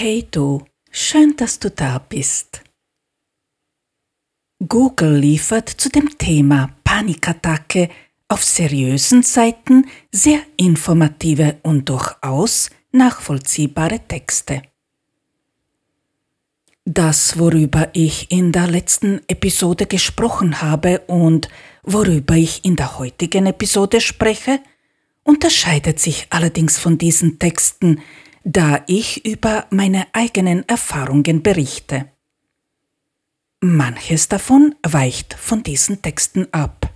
[0.00, 0.62] Hey du,
[0.92, 2.62] schön, dass du da bist.
[4.64, 7.88] Google liefert zu dem Thema Panikattacke
[8.28, 14.62] auf seriösen Seiten sehr informative und durchaus nachvollziehbare Texte.
[16.84, 21.48] Das, worüber ich in der letzten Episode gesprochen habe und
[21.82, 24.60] worüber ich in der heutigen Episode spreche,
[25.24, 28.00] unterscheidet sich allerdings von diesen Texten,
[28.50, 32.06] da ich über meine eigenen Erfahrungen berichte.
[33.60, 36.90] Manches davon weicht von diesen Texten ab.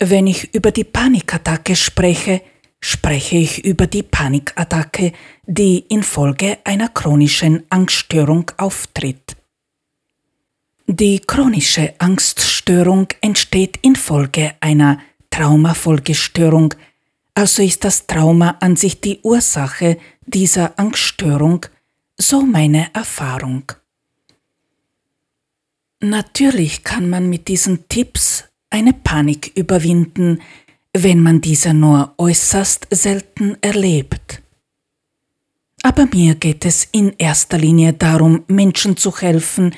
[0.00, 2.42] Wenn ich über die Panikattacke spreche,
[2.80, 5.12] spreche ich über die Panikattacke,
[5.46, 9.36] die infolge einer chronischen Angststörung auftritt.
[10.88, 14.98] Die chronische Angststörung entsteht infolge einer
[15.30, 16.74] Traumafolgestörung,
[17.34, 21.66] also ist das Trauma an sich die Ursache dieser Angststörung,
[22.16, 23.72] so meine Erfahrung.
[26.00, 30.40] Natürlich kann man mit diesen Tipps eine Panik überwinden,
[30.92, 34.42] wenn man diese nur äußerst selten erlebt.
[35.82, 39.74] Aber mir geht es in erster Linie darum, Menschen zu helfen,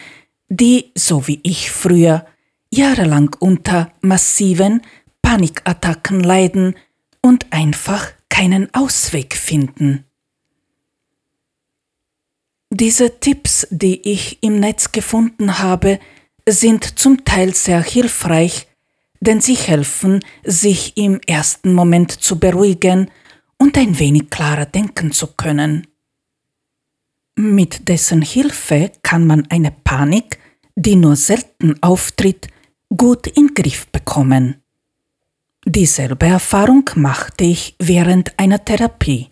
[0.48, 2.27] die, so wie ich früher,
[2.70, 4.83] jahrelang unter massiven
[5.22, 6.74] Panikattacken leiden
[7.25, 10.05] und einfach keinen Ausweg finden.
[12.69, 16.00] Diese Tipps, die ich im Netz gefunden habe,
[16.47, 18.67] sind zum Teil sehr hilfreich,
[19.20, 23.11] denn sie helfen, sich im ersten Moment zu beruhigen
[23.56, 25.86] und ein wenig klarer denken zu können.
[27.36, 30.39] Mit dessen Hilfe kann man eine Panik,
[30.77, 32.48] die nur selten auftritt,
[32.95, 34.64] gut in Griff bekommen.
[35.67, 39.31] Dieselbe Erfahrung machte ich während einer Therapie.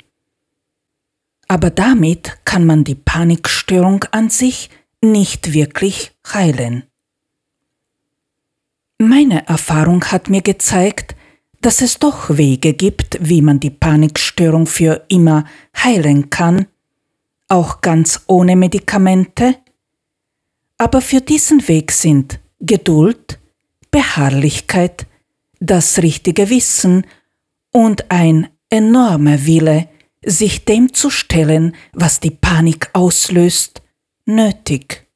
[1.47, 4.71] Aber damit kann man die Panikstörung an sich
[5.03, 6.85] nicht wirklich heilen.
[8.99, 11.17] Meine Erfahrung hat mir gezeigt,
[11.61, 15.45] dass es doch Wege gibt, wie man die Panikstörung für immer
[15.77, 16.67] heilen kann,
[17.49, 19.57] auch ganz ohne Medikamente.
[20.79, 23.39] Aber für diesen Weg sind Geduld,
[23.91, 25.07] Beharrlichkeit,
[25.63, 27.07] das richtige Wissen
[27.71, 29.89] und ein enormer Wille,
[30.25, 33.83] sich dem zu stellen, was die Panik auslöst,
[34.27, 35.07] nötig.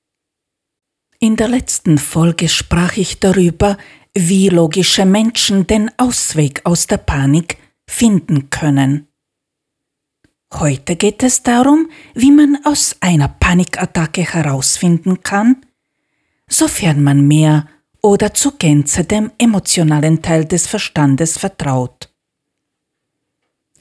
[1.18, 3.76] In der letzten Folge sprach ich darüber,
[4.14, 7.58] wie logische Menschen den Ausweg aus der Panik
[7.88, 9.08] finden können.
[10.54, 15.64] Heute geht es darum, wie man aus einer Panikattacke herausfinden kann,
[16.48, 17.66] sofern man mehr
[18.06, 22.08] oder zu Gänze dem emotionalen Teil des Verstandes vertraut.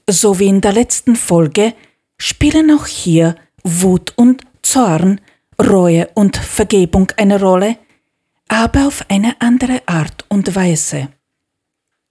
[0.09, 1.75] So wie in der letzten Folge
[2.17, 5.21] spielen auch hier Wut und Zorn
[5.61, 7.77] Reue und Vergebung eine Rolle,
[8.47, 11.09] aber auf eine andere Art und Weise.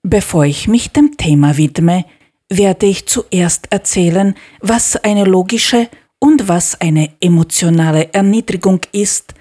[0.04, 2.04] Bevor ich mich dem Thema widme,
[2.48, 5.88] werde ich zuerst erzählen, was eine logische
[6.20, 9.34] und was eine emotionale Erniedrigung ist,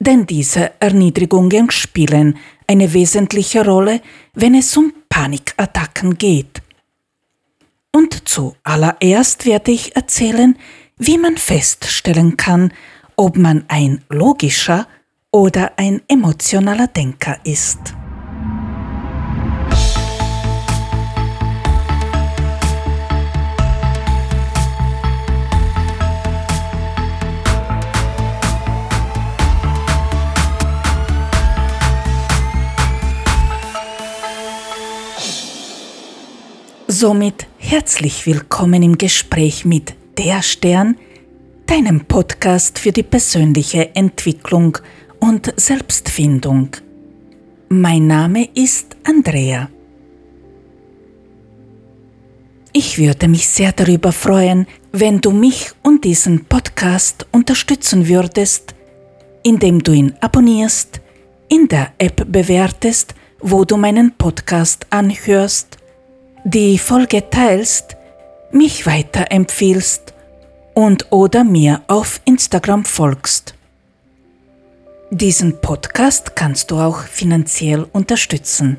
[0.00, 4.00] denn diese Erniedrigungen spielen eine wesentliche Rolle,
[4.34, 6.62] wenn es um Panikattacken geht.
[7.92, 10.56] Und zuallererst werde ich erzählen,
[10.98, 12.72] wie man feststellen kann,
[13.16, 14.86] ob man ein logischer
[15.30, 17.97] oder ein emotionaler Denker ist.
[37.00, 40.96] Somit herzlich willkommen im Gespräch mit der Stern,
[41.64, 44.76] deinem Podcast für die persönliche Entwicklung
[45.20, 46.70] und Selbstfindung.
[47.68, 49.70] Mein Name ist Andrea.
[52.72, 58.74] Ich würde mich sehr darüber freuen, wenn du mich und diesen Podcast unterstützen würdest,
[59.44, 61.00] indem du ihn abonnierst,
[61.48, 65.77] in der App bewertest, wo du meinen Podcast anhörst,
[66.44, 67.96] die Folge teilst,
[68.52, 70.14] mich weiterempfiehlst
[70.74, 73.54] und oder mir auf Instagram folgst.
[75.10, 78.76] Diesen Podcast kannst du auch finanziell unterstützen.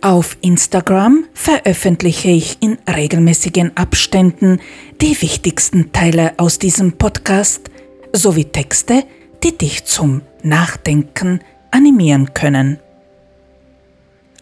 [0.00, 4.60] Auf Instagram veröffentliche ich in regelmäßigen Abständen
[5.00, 7.70] die wichtigsten Teile aus diesem Podcast
[8.12, 9.04] sowie Texte,
[9.44, 11.40] die dich zum Nachdenken
[11.70, 12.80] animieren können.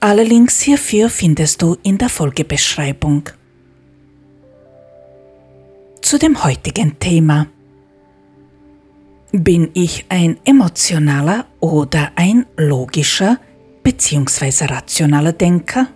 [0.01, 3.29] Alle Links hierfür findest du in der Folgebeschreibung.
[6.11, 7.47] zu dem heutigen Thema.
[9.31, 13.39] Bin ich ein emotionaler oder ein logischer
[13.85, 14.65] bzw.
[14.65, 15.87] rationaler Denker?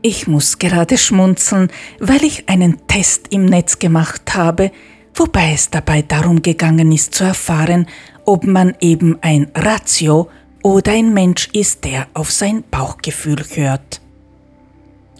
[0.00, 1.68] Ich muss gerade schmunzeln,
[2.00, 4.72] weil ich einen Test im Netz gemacht habe,
[5.14, 7.86] wobei es dabei darum gegangen ist zu erfahren,
[8.24, 10.30] ob man eben ein Ratio
[10.62, 14.00] oder ein Mensch ist, der auf sein Bauchgefühl hört.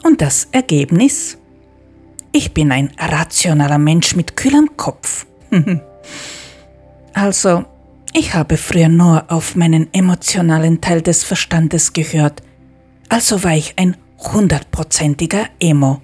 [0.02, 1.38] Und das Ergebnis?
[2.32, 5.26] Ich bin ein rationaler Mensch mit kühlem Kopf.
[7.12, 7.64] also,
[8.14, 12.42] ich habe früher nur auf meinen emotionalen Teil des Verstandes gehört,
[13.08, 16.00] also war ich ein hundertprozentiger Emo.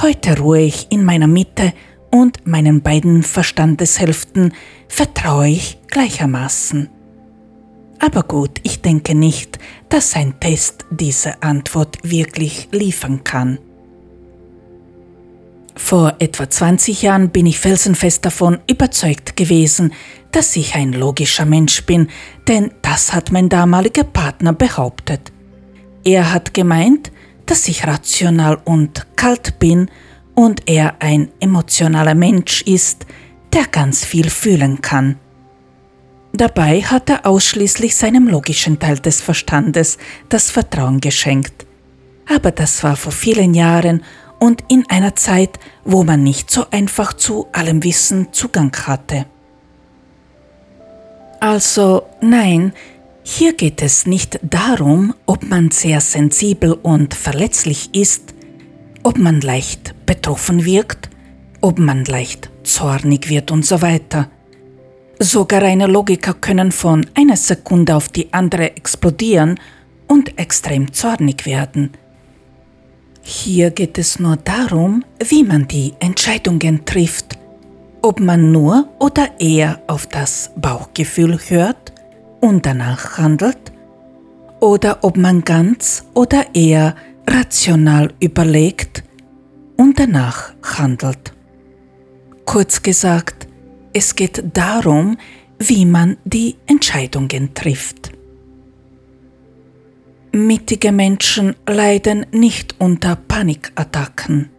[0.00, 1.72] Heute ruhe ich in meiner Mitte
[2.10, 4.54] und meinen beiden Verstandeshälften
[4.88, 6.88] vertraue ich gleichermaßen.
[7.98, 9.58] Aber gut, ich denke nicht,
[9.88, 13.58] dass ein Test diese Antwort wirklich liefern kann.
[15.74, 19.92] Vor etwa 20 Jahren bin ich felsenfest davon überzeugt gewesen,
[20.32, 22.08] dass ich ein logischer Mensch bin,
[22.46, 25.32] denn das hat mein damaliger Partner behauptet.
[26.04, 27.12] Er hat gemeint,
[27.46, 29.88] dass ich rational und kalt bin
[30.34, 33.06] und er ein emotionaler Mensch ist,
[33.52, 35.16] der ganz viel fühlen kann.
[36.38, 39.98] Dabei hat er ausschließlich seinem logischen Teil des Verstandes
[40.28, 41.66] das Vertrauen geschenkt.
[42.32, 44.04] Aber das war vor vielen Jahren
[44.38, 49.26] und in einer Zeit, wo man nicht so einfach zu allem Wissen Zugang hatte.
[51.40, 52.72] Also nein,
[53.24, 58.32] hier geht es nicht darum, ob man sehr sensibel und verletzlich ist,
[59.02, 61.10] ob man leicht betroffen wirkt,
[61.60, 64.30] ob man leicht zornig wird und so weiter.
[65.20, 69.58] Sogar reine Logiker können von einer Sekunde auf die andere explodieren
[70.06, 71.90] und extrem zornig werden.
[73.22, 77.36] Hier geht es nur darum, wie man die Entscheidungen trifft,
[78.00, 81.92] ob man nur oder eher auf das Bauchgefühl hört
[82.40, 83.58] und danach handelt,
[84.60, 86.94] oder ob man ganz oder eher
[87.28, 89.02] rational überlegt
[89.76, 91.32] und danach handelt.
[92.44, 93.47] Kurz gesagt,
[93.98, 95.16] es geht darum,
[95.58, 98.12] wie man die Entscheidungen trifft.
[100.30, 104.50] Mittige Menschen leiden nicht unter Panikattacken.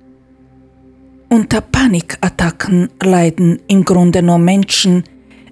[1.30, 5.04] Unter Panikattacken leiden im Grunde nur Menschen,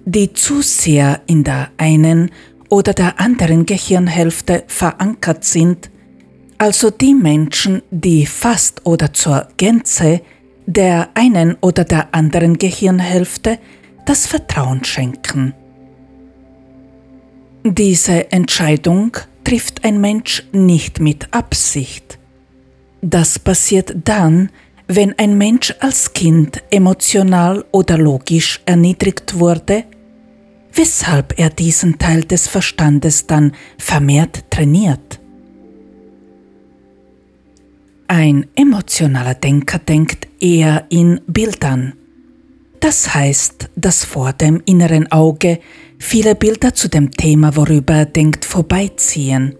[0.04, 2.30] die zu sehr in der einen
[2.68, 5.90] oder der anderen Gehirnhälfte verankert sind,
[6.58, 10.20] also die Menschen, die fast oder zur Gänze
[10.68, 13.58] der einen oder der anderen Gehirnhälfte
[14.04, 15.54] das Vertrauen schenken.
[17.64, 22.18] Diese Entscheidung trifft ein Mensch nicht mit Absicht.
[23.00, 24.50] Das passiert dann,
[24.86, 29.84] wenn ein Mensch als Kind emotional oder logisch erniedrigt wurde,
[30.74, 35.17] weshalb er diesen Teil des Verstandes dann vermehrt trainiert.
[38.10, 41.92] Ein emotionaler Denker denkt eher in Bildern.
[42.80, 45.60] Das heißt, dass vor dem inneren Auge
[45.98, 49.56] viele Bilder zu dem Thema, worüber er denkt, vorbeiziehen.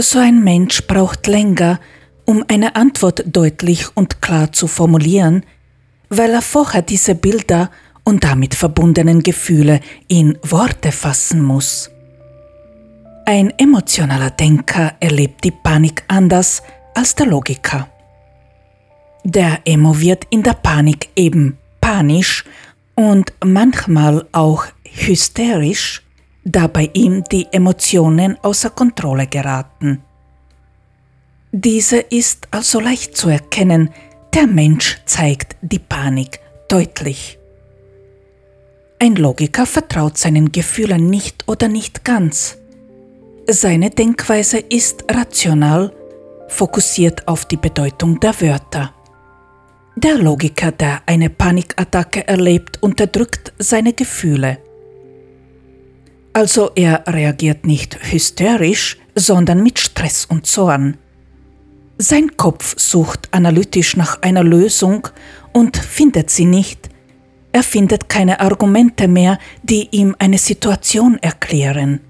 [0.00, 1.78] So ein Mensch braucht länger,
[2.24, 5.44] um eine Antwort deutlich und klar zu formulieren,
[6.08, 7.70] weil er vorher diese Bilder
[8.02, 11.90] und damit verbundenen Gefühle in Worte fassen muss.
[13.26, 16.62] Ein emotionaler Denker erlebt die Panik anders
[17.00, 17.88] als der Logiker.
[19.24, 22.44] Der Emo wird in der Panik eben panisch
[22.94, 26.02] und manchmal auch hysterisch,
[26.44, 30.02] da bei ihm die Emotionen außer Kontrolle geraten.
[31.52, 33.88] Diese ist also leicht zu erkennen,
[34.34, 37.38] der Mensch zeigt die Panik deutlich.
[38.98, 42.58] Ein Logiker vertraut seinen Gefühlen nicht oder nicht ganz.
[43.48, 45.94] Seine Denkweise ist rational
[46.50, 48.92] fokussiert auf die Bedeutung der Wörter.
[49.96, 54.58] Der Logiker, der eine Panikattacke erlebt, unterdrückt seine Gefühle.
[56.32, 60.96] Also er reagiert nicht hysterisch, sondern mit Stress und Zorn.
[61.98, 65.08] Sein Kopf sucht analytisch nach einer Lösung
[65.52, 66.88] und findet sie nicht.
[67.52, 72.00] Er findet keine Argumente mehr, die ihm eine Situation erklären.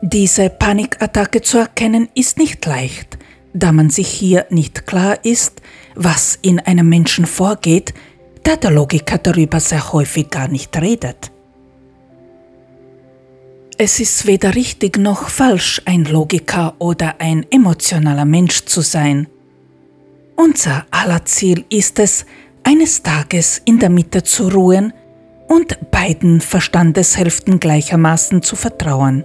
[0.00, 3.18] Diese Panikattacke zu erkennen ist nicht leicht,
[3.52, 5.60] da man sich hier nicht klar ist,
[5.96, 7.94] was in einem Menschen vorgeht,
[8.44, 11.32] da der Logiker darüber sehr häufig gar nicht redet.
[13.76, 19.26] Es ist weder richtig noch falsch, ein Logiker oder ein emotionaler Mensch zu sein.
[20.36, 22.24] Unser aller Ziel ist es,
[22.62, 24.92] eines Tages in der Mitte zu ruhen
[25.48, 29.24] und beiden Verstandeshälften gleichermaßen zu vertrauen.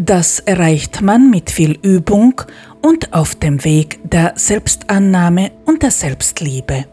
[0.00, 2.40] Das erreicht man mit viel Übung
[2.82, 6.84] und auf dem Weg der Selbstannahme und der Selbstliebe.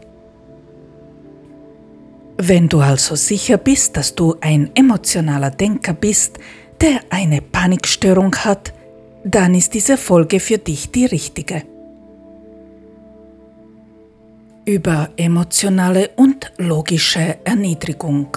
[2.36, 6.40] Wenn du also sicher bist, dass du ein emotionaler Denker bist,
[6.80, 8.74] der eine Panikstörung hat,
[9.22, 11.62] dann ist diese Folge für dich die richtige.
[14.64, 18.36] Über emotionale und logische Erniedrigung.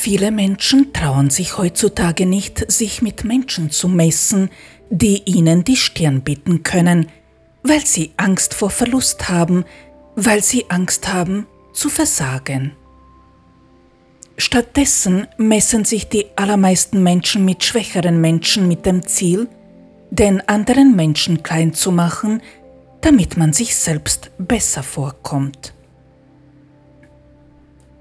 [0.00, 4.48] Viele Menschen trauen sich heutzutage nicht, sich mit Menschen zu messen,
[4.90, 7.08] die ihnen die Stirn bieten können,
[7.64, 9.64] weil sie Angst vor Verlust haben,
[10.14, 12.76] weil sie Angst haben zu versagen.
[14.36, 19.48] Stattdessen messen sich die allermeisten Menschen mit schwächeren Menschen mit dem Ziel,
[20.12, 22.40] den anderen Menschen klein zu machen,
[23.00, 25.74] damit man sich selbst besser vorkommt.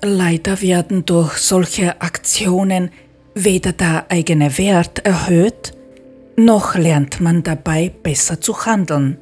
[0.01, 2.91] Leider werden durch solche Aktionen
[3.33, 5.73] weder der eigene Wert erhöht,
[6.35, 9.17] noch lernt man dabei besser zu handeln.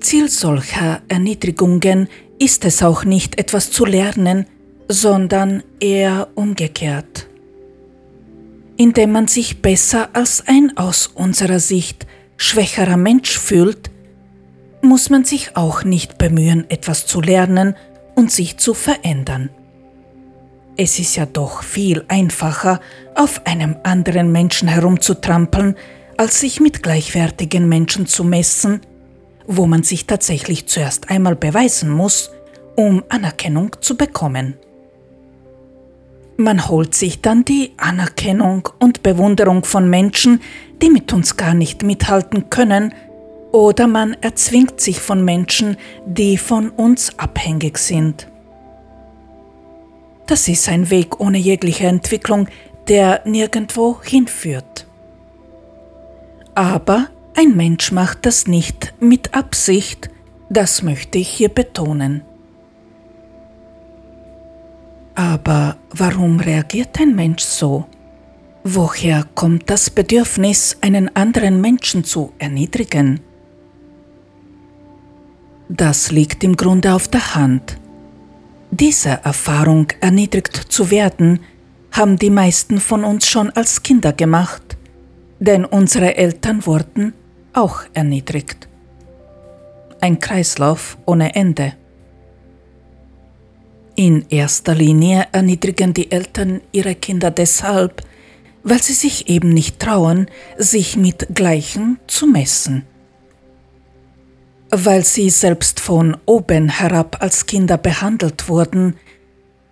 [0.00, 4.46] Ziel solcher Erniedrigungen ist es auch nicht etwas zu lernen,
[4.88, 7.28] sondern eher umgekehrt.
[8.76, 13.90] Indem man sich besser als ein aus unserer Sicht schwächerer Mensch fühlt,
[14.82, 17.74] muss man sich auch nicht bemühen, etwas zu lernen
[18.18, 19.48] und sich zu verändern.
[20.76, 22.80] Es ist ja doch viel einfacher,
[23.14, 25.76] auf einem anderen Menschen herumzutrampeln,
[26.16, 28.80] als sich mit gleichwertigen Menschen zu messen,
[29.46, 32.32] wo man sich tatsächlich zuerst einmal beweisen muss,
[32.74, 34.54] um Anerkennung zu bekommen.
[36.36, 40.40] Man holt sich dann die Anerkennung und Bewunderung von Menschen,
[40.82, 42.92] die mit uns gar nicht mithalten können,
[43.52, 45.76] oder man erzwingt sich von Menschen,
[46.06, 48.28] die von uns abhängig sind.
[50.26, 52.48] Das ist ein Weg ohne jegliche Entwicklung,
[52.88, 54.86] der nirgendwo hinführt.
[56.54, 60.10] Aber ein Mensch macht das nicht mit Absicht,
[60.50, 62.22] das möchte ich hier betonen.
[65.14, 67.86] Aber warum reagiert ein Mensch so?
[68.64, 73.20] Woher kommt das Bedürfnis, einen anderen Menschen zu erniedrigen?
[75.68, 77.78] Das liegt im Grunde auf der Hand.
[78.70, 81.40] Diese Erfahrung, erniedrigt zu werden,
[81.92, 84.78] haben die meisten von uns schon als Kinder gemacht,
[85.40, 87.12] denn unsere Eltern wurden
[87.52, 88.68] auch erniedrigt.
[90.00, 91.74] Ein Kreislauf ohne Ende.
[93.94, 98.02] In erster Linie erniedrigen die Eltern ihre Kinder deshalb,
[98.62, 102.86] weil sie sich eben nicht trauen, sich mit Gleichen zu messen.
[104.70, 108.96] Weil sie selbst von oben herab als Kinder behandelt wurden,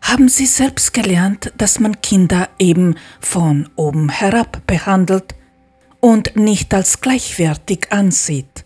[0.01, 5.35] haben sie selbst gelernt, dass man Kinder eben von oben herab behandelt
[6.01, 8.65] und nicht als gleichwertig ansieht.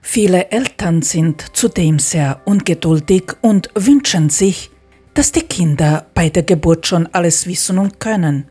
[0.00, 4.70] Viele Eltern sind zudem sehr ungeduldig und wünschen sich,
[5.14, 8.48] dass die Kinder bei der Geburt schon alles wissen und können.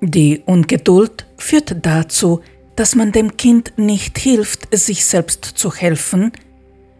[0.00, 2.42] Die Ungeduld führt dazu,
[2.94, 6.32] man dem Kind nicht hilft, sich selbst zu helfen,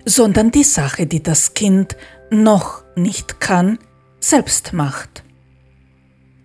[0.05, 1.97] sondern die Sache, die das Kind
[2.31, 3.79] noch nicht kann,
[4.21, 5.25] selbst macht.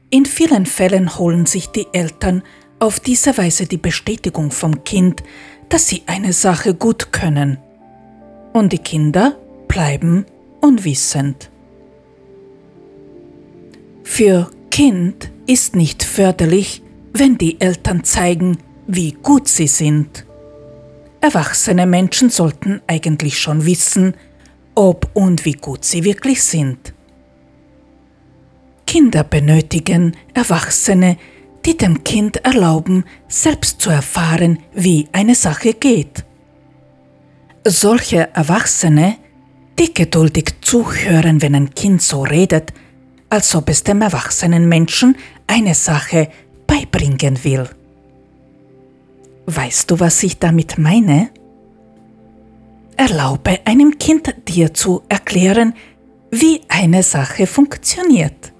[0.10, 2.44] In vielen Fällen holen sich die Eltern
[2.80, 5.24] auf diese Weise die Bestätigung vom Kind,
[5.70, 7.60] dass sie eine Sache gut können.
[8.54, 10.26] Und die Kinder bleiben
[10.62, 11.52] unwissend.
[14.04, 16.82] Für Kind ist nicht förderlich,
[17.14, 18.58] wenn die Eltern zeigen,
[18.92, 20.26] wie gut sie sind.
[21.22, 24.16] Erwachsene Menschen sollten eigentlich schon wissen,
[24.74, 26.94] ob und wie gut sie wirklich sind.
[28.88, 31.18] Kinder benötigen Erwachsene,
[31.66, 36.26] die dem Kind erlauben, selbst zu erfahren, wie eine Sache geht.
[37.64, 39.18] Solche Erwachsene
[39.78, 42.74] die geduldig zuhören, wenn ein Kind so redet,
[43.30, 45.16] als ob es dem erwachsenen Menschen
[45.48, 46.30] eine Sache
[46.68, 47.70] beibringen will.
[49.52, 51.32] Weißt du, was ich damit meine?
[52.96, 55.74] Erlaube einem Kind dir zu erklären,
[56.30, 58.54] wie eine Sache funktioniert.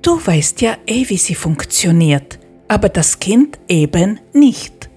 [0.00, 4.88] Du weißt ja eh, wie sie funktioniert, aber das Kind eben nicht.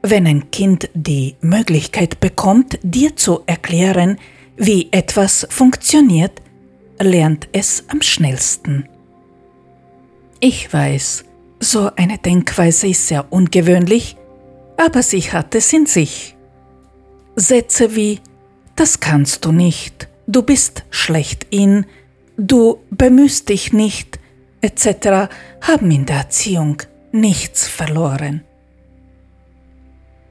[0.00, 4.16] Wenn ein Kind die Möglichkeit bekommt, dir zu erklären,
[4.56, 6.40] wie etwas funktioniert,
[6.98, 8.88] lernt es am schnellsten.
[10.40, 11.25] Ich weiß,
[11.60, 14.16] so eine Denkweise ist sehr ungewöhnlich,
[14.76, 16.36] aber sie hat es in sich.
[17.34, 18.20] Sätze wie
[18.74, 21.86] Das kannst du nicht, du bist schlecht in,
[22.36, 24.18] du bemühst dich nicht,
[24.60, 25.32] etc.
[25.60, 26.82] haben in der Erziehung
[27.12, 28.42] nichts verloren.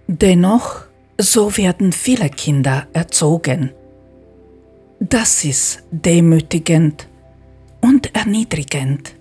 [0.07, 0.83] Dennoch,
[1.17, 3.71] so werden viele Kinder erzogen.
[4.99, 7.07] Das ist demütigend
[7.81, 9.14] und erniedrigend.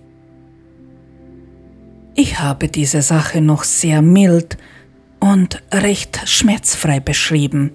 [2.17, 4.57] Ich habe diese Sache noch sehr mild
[5.19, 7.71] und recht schmerzfrei beschrieben.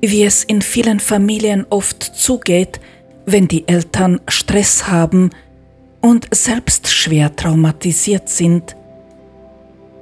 [0.00, 2.80] Wie es in vielen Familien oft zugeht,
[3.24, 5.30] wenn die Eltern Stress haben
[6.00, 8.74] und selbst schwer traumatisiert sind,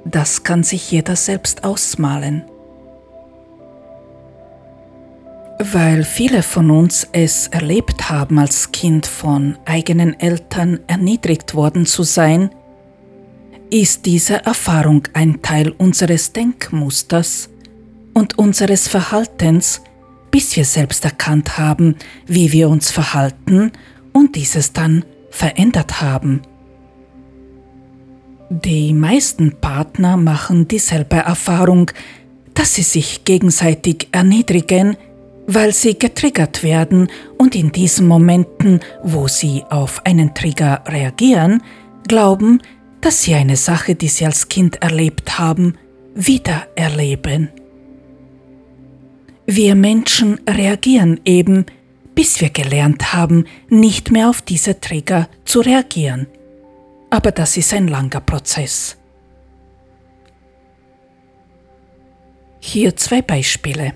[0.03, 2.43] das kann sich jeder selbst ausmalen.
[5.59, 12.01] Weil viele von uns es erlebt haben, als Kind von eigenen Eltern erniedrigt worden zu
[12.01, 12.49] sein,
[13.71, 17.49] ist diese Erfahrung ein Teil unseres Denkmusters
[18.13, 19.81] und unseres Verhaltens,
[20.29, 21.95] bis wir selbst erkannt haben,
[22.27, 23.71] wie wir uns verhalten
[24.11, 26.41] und dieses dann verändert haben.
[28.49, 31.89] Die meisten Partner machen dieselbe Erfahrung,
[32.53, 34.97] dass sie sich gegenseitig erniedrigen,
[35.47, 41.63] weil sie getriggert werden und in diesen Momenten, wo sie auf einen Trigger reagieren,
[42.09, 42.61] glauben,
[43.01, 45.77] dass sie eine Sache, die sie als Kind erlebt haben,
[46.13, 47.49] wieder erleben.
[49.45, 51.65] Wir Menschen reagieren eben,
[52.15, 56.27] bis wir gelernt haben, nicht mehr auf diese Trigger zu reagieren.
[57.09, 58.97] Aber das ist ein langer Prozess.
[62.59, 63.93] Hier zwei Beispiele.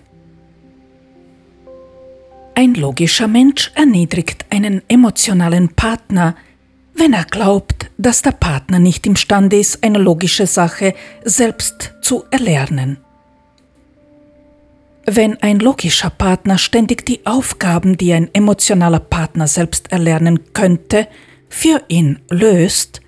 [2.56, 6.36] Ein logischer Mensch erniedrigt einen emotionalen Partner,
[6.96, 10.94] wenn er glaubt, dass der Partner nicht imstande ist, eine logische Sache
[11.24, 12.98] selbst zu erlernen.
[15.06, 21.08] Wenn ein logischer Partner ständig die Aufgaben, die ein emotionaler Partner selbst erlernen könnte,
[21.48, 23.02] für ihn löst,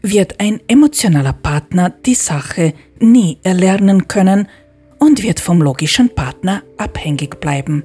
[0.00, 4.48] wird ein emotionaler Partner die Sache nie erlernen können
[4.98, 7.84] und wird vom logischen Partner abhängig bleiben.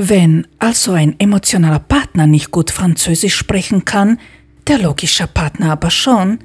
[0.00, 4.20] Wenn also ein emotionaler Partner nicht gut Französisch sprechen kann,
[4.68, 6.38] der logische Partner aber schon,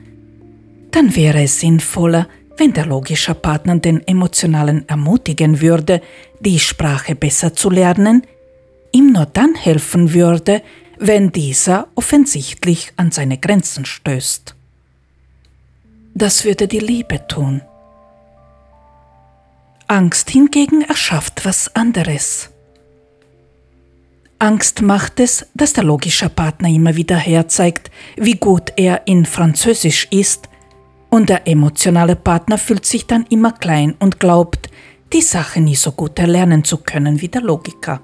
[0.90, 6.02] dann wäre es sinnvoller, wenn der logische Partner den Emotionalen ermutigen würde,
[6.40, 8.24] die Sprache besser zu lernen,
[8.92, 10.64] ihm nur dann helfen würde,
[10.98, 14.56] wenn dieser offensichtlich an seine Grenzen stößt.
[16.16, 17.62] Das würde die Liebe tun.
[19.88, 22.53] Angst hingegen erschafft was anderes.
[24.44, 30.10] Angst macht es, dass der logische Partner immer wieder herzeigt, wie gut er in Französisch
[30.12, 30.50] ist,
[31.10, 34.70] und der emotionale Partner fühlt sich dann immer klein und glaubt,
[35.14, 38.02] die Sache nie so gut erlernen zu können wie der Logiker.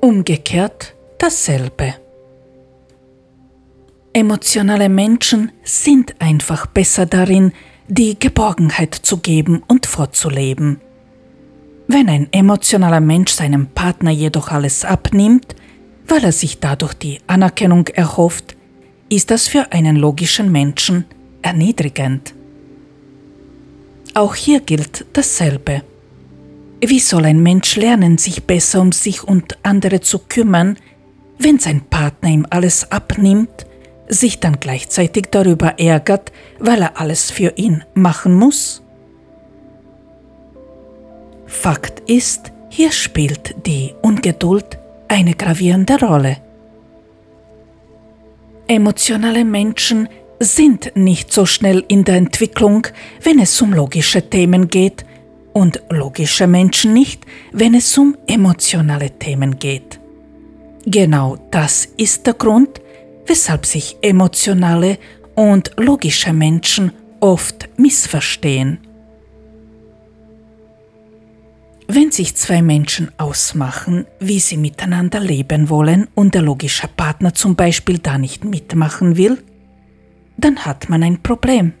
[0.00, 1.94] Umgekehrt dasselbe.
[4.12, 7.52] Emotionale Menschen sind einfach besser darin,
[7.86, 10.80] die Geborgenheit zu geben und vorzuleben.
[11.92, 15.54] Wenn ein emotionaler Mensch seinem Partner jedoch alles abnimmt,
[16.08, 18.56] weil er sich dadurch die Anerkennung erhofft,
[19.10, 21.04] ist das für einen logischen Menschen
[21.42, 22.32] erniedrigend.
[24.14, 25.82] Auch hier gilt dasselbe.
[26.80, 30.78] Wie soll ein Mensch lernen, sich besser um sich und andere zu kümmern,
[31.38, 33.66] wenn sein Partner ihm alles abnimmt,
[34.08, 38.81] sich dann gleichzeitig darüber ärgert, weil er alles für ihn machen muss?
[41.52, 46.38] Fakt ist, hier spielt die Ungeduld eine gravierende Rolle.
[48.66, 50.08] Emotionale Menschen
[50.40, 52.88] sind nicht so schnell in der Entwicklung,
[53.22, 55.04] wenn es um logische Themen geht,
[55.52, 60.00] und logische Menschen nicht, wenn es um emotionale Themen geht.
[60.86, 62.80] Genau das ist der Grund,
[63.26, 64.98] weshalb sich emotionale
[65.34, 68.78] und logische Menschen oft missverstehen.
[71.94, 77.54] Wenn sich zwei Menschen ausmachen, wie sie miteinander leben wollen und der logische Partner zum
[77.54, 79.42] Beispiel da nicht mitmachen will,
[80.38, 81.74] dann hat man ein Problem.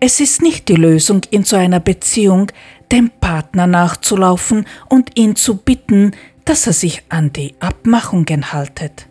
[0.00, 2.50] Es ist nicht die Lösung in so einer Beziehung,
[2.90, 6.12] dem Partner nachzulaufen und ihn zu bitten,
[6.46, 9.06] dass er sich an die Abmachungen haltet.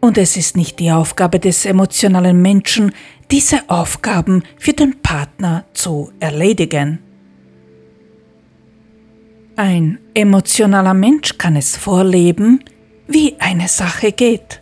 [0.00, 2.92] Und es ist nicht die Aufgabe des emotionalen Menschen,
[3.30, 7.09] diese Aufgaben für den Partner zu erledigen.
[9.56, 12.64] Ein emotionaler Mensch kann es vorleben,
[13.06, 14.60] wie eine Sache geht.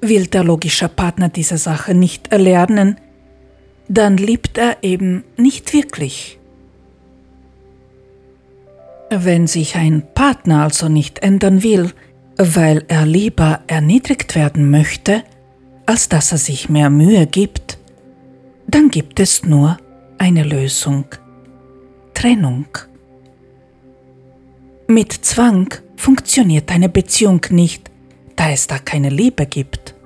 [0.00, 3.00] Will der logische Partner diese Sache nicht erlernen,
[3.88, 6.38] dann liebt er eben nicht wirklich.
[9.10, 11.92] Wenn sich ein Partner also nicht ändern will,
[12.36, 15.22] weil er lieber erniedrigt werden möchte,
[15.86, 17.78] als dass er sich mehr Mühe gibt,
[18.66, 19.78] dann gibt es nur
[20.18, 21.06] eine Lösung.
[22.14, 22.66] Trennung.
[24.88, 27.90] Mit Zwang funktioniert eine Beziehung nicht,
[28.36, 29.96] da es da keine Liebe gibt.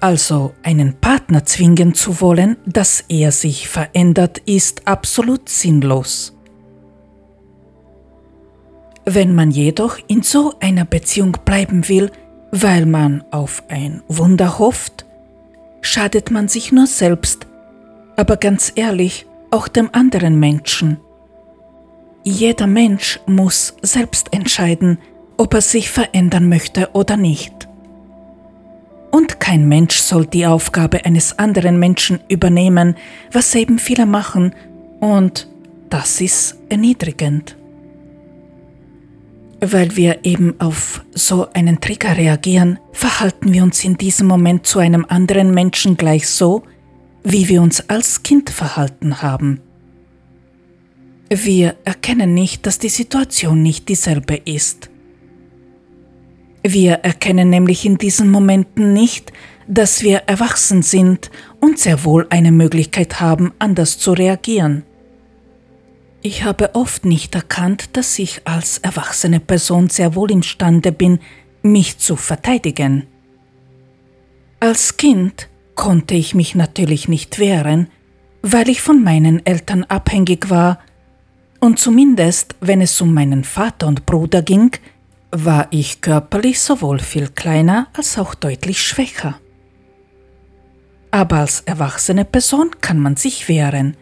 [0.00, 6.36] Also einen Partner zwingen zu wollen, dass er sich verändert, ist absolut sinnlos.
[9.06, 12.10] Wenn man jedoch in so einer Beziehung bleiben will,
[12.52, 15.06] weil man auf ein Wunder hofft,
[15.80, 17.46] schadet man sich nur selbst,
[18.14, 20.98] aber ganz ehrlich auch dem anderen Menschen.
[22.30, 24.98] Jeder Mensch muss selbst entscheiden,
[25.38, 27.66] ob er sich verändern möchte oder nicht.
[29.10, 32.96] Und kein Mensch soll die Aufgabe eines anderen Menschen übernehmen,
[33.32, 34.54] was eben viele machen,
[35.00, 35.48] und
[35.88, 37.56] das ist erniedrigend.
[39.60, 44.80] Weil wir eben auf so einen Trigger reagieren, verhalten wir uns in diesem Moment zu
[44.80, 46.62] einem anderen Menschen gleich so,
[47.24, 49.62] wie wir uns als Kind verhalten haben.
[51.30, 54.88] Wir erkennen nicht, dass die Situation nicht dieselbe ist.
[56.62, 59.32] Wir erkennen nämlich in diesen Momenten nicht,
[59.66, 64.84] dass wir erwachsen sind und sehr wohl eine Möglichkeit haben, anders zu reagieren.
[66.22, 71.20] Ich habe oft nicht erkannt, dass ich als erwachsene Person sehr wohl imstande bin,
[71.62, 73.06] mich zu verteidigen.
[74.60, 77.88] Als Kind konnte ich mich natürlich nicht wehren,
[78.42, 80.80] weil ich von meinen Eltern abhängig war,
[81.60, 84.70] und zumindest wenn es um meinen Vater und Bruder ging,
[85.30, 89.38] war ich körperlich sowohl viel kleiner als auch deutlich schwächer.
[91.10, 93.96] Aber als erwachsene Person kann man sich wehren.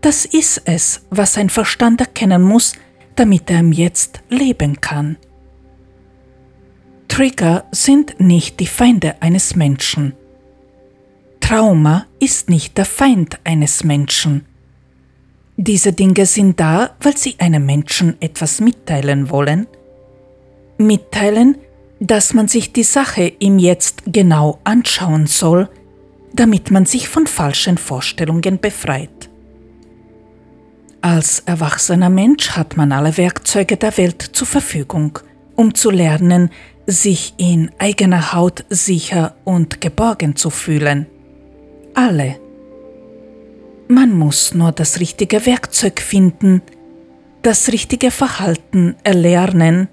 [0.00, 2.74] Das ist es, was ein Verstand erkennen muss,
[3.16, 5.16] damit er im Jetzt leben kann.
[7.08, 10.14] Trigger sind nicht die Feinde eines Menschen.
[11.40, 14.46] Trauma ist nicht der Feind eines Menschen.
[15.56, 19.66] Diese Dinge sind da, weil sie einem Menschen etwas mitteilen wollen–
[20.78, 21.56] mitteilen,
[22.00, 25.68] dass man sich die Sache im Jetzt genau anschauen soll,
[26.32, 29.30] damit man sich von falschen Vorstellungen befreit.
[31.00, 35.18] Als erwachsener Mensch hat man alle Werkzeuge der Welt zur Verfügung,
[35.54, 36.50] um zu lernen,
[36.86, 41.06] sich in eigener Haut sicher und geborgen zu fühlen.
[41.94, 42.43] Alle.
[43.88, 46.62] Man muss nur das richtige Werkzeug finden,
[47.42, 49.88] das richtige Verhalten erlernen,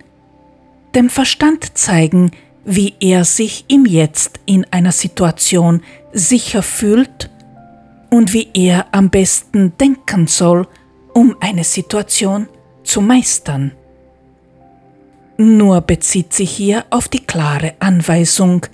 [0.95, 2.32] dem Verstand zeigen,
[2.63, 5.82] wie er sich im Jetzt in einer Situation
[6.13, 7.30] sicher fühlt
[8.10, 10.67] und wie er am besten denken soll,
[11.13, 12.47] um eine Situation
[12.84, 13.71] zu meistern.
[15.38, 18.65] Nur bezieht sich hier auf die klare Anweisung,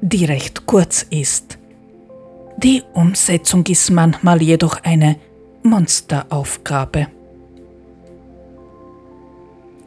[0.00, 1.58] die recht kurz ist.
[2.58, 5.16] Die Umsetzung ist manchmal jedoch eine
[5.62, 7.08] Monsteraufgabe.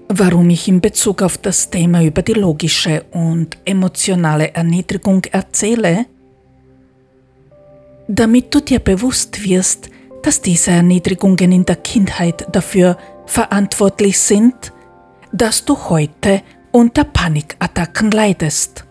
[0.07, 6.05] Warum ich in Bezug auf das Thema über die logische und emotionale Erniedrigung erzähle?
[8.07, 9.89] Damit du dir bewusst wirst,
[10.21, 14.73] dass diese Erniedrigungen in der Kindheit dafür verantwortlich sind,
[15.31, 18.85] dass du heute unter Panikattacken leidest.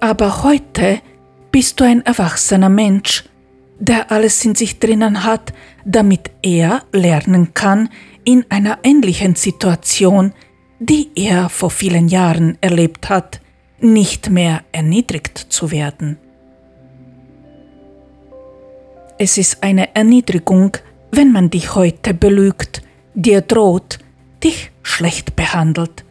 [0.00, 1.00] Aber heute
[1.52, 3.24] bist du ein erwachsener Mensch,
[3.78, 5.52] der alles in sich drinnen hat,
[5.84, 7.88] damit er lernen kann,
[8.24, 10.32] in einer ähnlichen Situation,
[10.78, 13.40] die er vor vielen Jahren erlebt hat,
[13.80, 16.18] nicht mehr erniedrigt zu werden.
[19.18, 20.76] Es ist eine Erniedrigung,
[21.12, 22.82] wenn man dich heute belügt,
[23.14, 23.98] dir droht,
[24.42, 26.04] dich schlecht behandelt.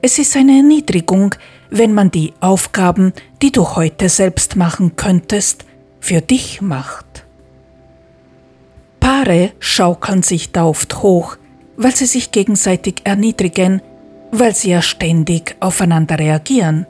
[0.00, 1.34] Es ist eine Erniedrigung,
[1.72, 5.64] wenn man die Aufgaben, die du heute selbst machen könntest,
[6.00, 7.24] für dich macht.
[9.00, 11.36] Paare schaukeln sich da oft hoch,
[11.76, 13.80] weil sie sich gegenseitig erniedrigen,
[14.30, 16.86] weil sie ja ständig aufeinander reagieren.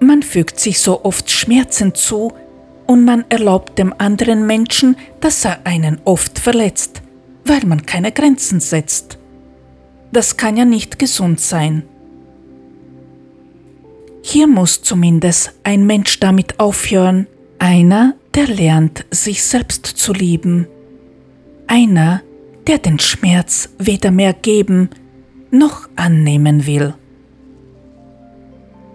[0.00, 2.32] Man fügt sich so oft Schmerzen zu
[2.86, 7.02] und man erlaubt dem anderen Menschen, dass er einen oft verletzt,
[7.44, 9.18] weil man keine Grenzen setzt.
[10.10, 11.84] Das kann ja nicht gesund sein.
[14.28, 17.28] Hier muss zumindest ein Mensch damit aufhören,
[17.60, 20.66] einer, der lernt, sich selbst zu lieben.
[21.68, 22.22] Einer,
[22.66, 24.90] der den Schmerz weder mehr geben
[25.52, 26.94] noch annehmen will.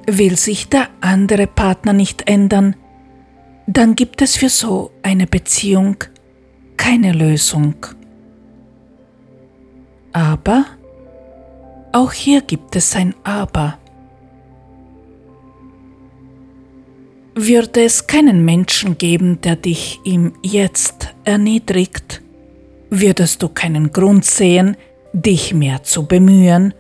[0.06, 2.76] Will sich der andere Partner nicht ändern,
[3.68, 5.96] dann gibt es für so eine Beziehung
[6.76, 7.76] keine Lösung.
[10.12, 10.66] Aber
[11.94, 13.78] auch hier gibt es ein Aber.
[17.34, 22.22] Würde es keinen Menschen geben, der dich im Jetzt erniedrigt,
[22.90, 24.76] würdest du keinen Grund sehen,
[25.14, 26.74] dich mehr zu bemühen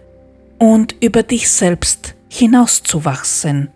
[0.59, 3.69] und über dich selbst hinauszuwachsen.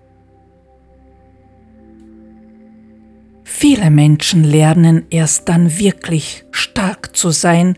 [3.44, 7.78] Viele Menschen lernen erst dann wirklich stark zu sein,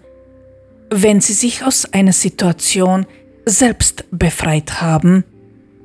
[0.89, 3.05] wenn sie sich aus einer Situation
[3.45, 5.23] selbst befreit haben,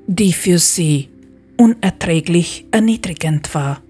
[0.07, 1.12] die für sie
[1.63, 3.81] unerträglich erniedrigend war.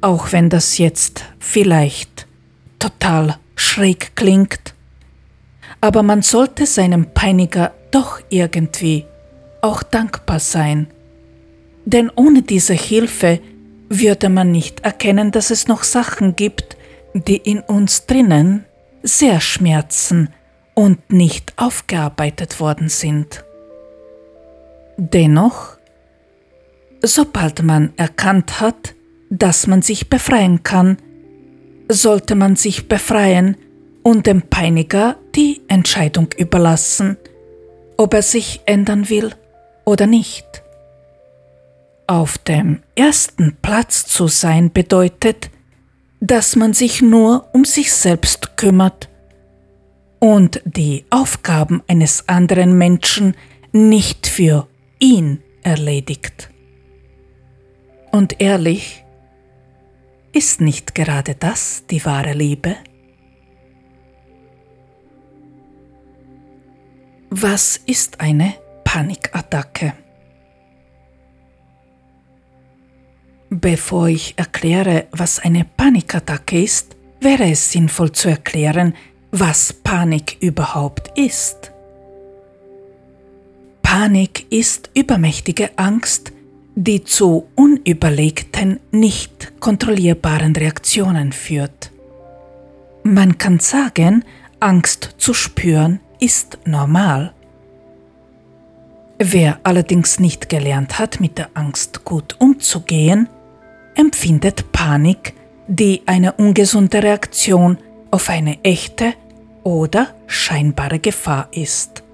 [0.00, 2.28] Auch wenn das jetzt vielleicht
[2.78, 4.74] total schräg klingt,
[5.80, 9.06] aber man sollte seinem Peiniger doch irgendwie
[9.60, 10.86] auch dankbar sein,
[11.84, 13.40] denn ohne diese Hilfe
[13.88, 16.76] würde man nicht erkennen, dass es noch Sachen gibt,
[17.12, 18.66] die in uns drinnen
[19.02, 20.28] sehr schmerzen
[20.74, 23.42] und nicht aufgearbeitet worden sind.
[25.00, 25.76] Dennoch,
[27.02, 28.96] sobald man erkannt hat,
[29.30, 30.98] dass man sich befreien kann,
[31.88, 33.56] sollte man sich befreien
[34.02, 37.16] und dem Peiniger die Entscheidung überlassen,
[37.96, 39.36] ob er sich ändern will
[39.84, 40.44] oder nicht.
[42.08, 45.50] Auf dem ersten Platz zu sein bedeutet,
[46.18, 49.08] dass man sich nur um sich selbst kümmert
[50.18, 53.36] und die Aufgaben eines anderen Menschen
[53.70, 54.66] nicht für
[54.98, 56.50] ihn erledigt.
[58.12, 59.04] Und ehrlich,
[60.32, 62.76] ist nicht gerade das die wahre Liebe?
[67.30, 69.94] Was ist eine Panikattacke?
[73.50, 78.94] Bevor ich erkläre, was eine Panikattacke ist, wäre es sinnvoll zu erklären,
[79.30, 81.72] was Panik überhaupt ist.
[84.00, 86.30] Panik ist übermächtige Angst,
[86.76, 91.90] die zu unüberlegten, nicht kontrollierbaren Reaktionen führt.
[93.02, 94.24] Man kann sagen,
[94.60, 97.34] Angst zu spüren ist normal.
[99.18, 103.28] Wer allerdings nicht gelernt hat, mit der Angst gut umzugehen,
[103.96, 105.34] empfindet Panik,
[105.66, 107.78] die eine ungesunde Reaktion
[108.12, 109.14] auf eine echte
[109.64, 112.04] oder scheinbare Gefahr ist.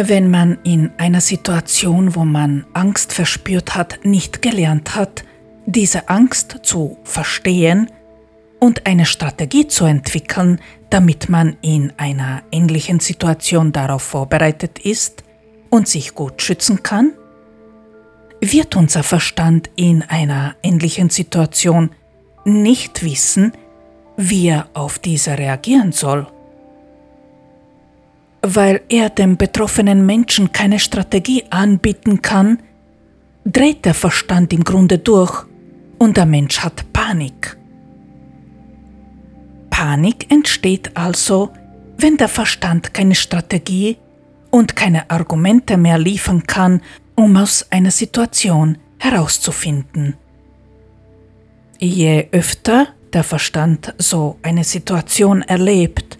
[0.00, 5.24] Wenn man in einer Situation, wo man Angst verspürt hat, nicht gelernt hat,
[5.66, 7.90] diese Angst zu verstehen
[8.60, 15.24] und eine Strategie zu entwickeln, damit man in einer ähnlichen Situation darauf vorbereitet ist
[15.68, 17.10] und sich gut schützen kann,
[18.40, 21.90] wird unser Verstand in einer ähnlichen Situation
[22.44, 23.50] nicht wissen,
[24.16, 26.28] wie er auf diese reagieren soll.
[28.50, 32.60] Weil er dem betroffenen Menschen keine Strategie anbieten kann,
[33.44, 35.44] dreht der Verstand im Grunde durch
[35.98, 37.58] und der Mensch hat Panik.
[39.68, 41.50] Panik entsteht also,
[41.98, 43.98] wenn der Verstand keine Strategie
[44.50, 46.80] und keine Argumente mehr liefern kann,
[47.16, 50.16] um aus einer Situation herauszufinden.
[51.78, 56.17] Je öfter der Verstand so eine Situation erlebt,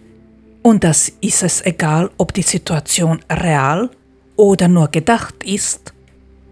[0.63, 3.91] und das ist es egal, ob die Situation real
[4.37, 5.93] oder nur gedacht ist,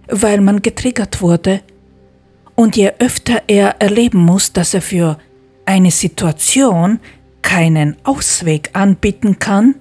[0.09, 1.61] weil man getriggert wurde,
[2.57, 5.19] und je öfter er erleben muss, dass er für
[5.67, 7.01] eine Situation
[7.43, 9.77] keinen Ausweg anbieten kann,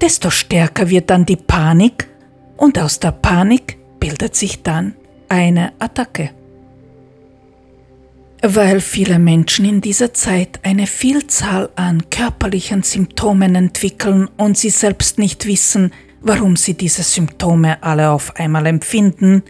[0.00, 2.08] desto stärker wird dann die Panik.
[2.56, 4.94] Und aus der Panik bildet sich dann
[5.28, 6.30] eine Attacke
[8.46, 15.18] weil viele Menschen in dieser Zeit eine Vielzahl an körperlichen Symptomen entwickeln und sie selbst
[15.18, 19.42] nicht wissen, warum sie diese Symptome alle auf einmal empfinden,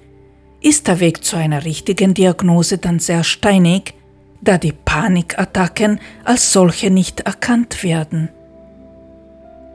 [0.60, 3.94] ist der Weg zu einer richtigen Diagnose dann sehr steinig,
[4.40, 8.28] da die Panikattacken als solche nicht erkannt werden.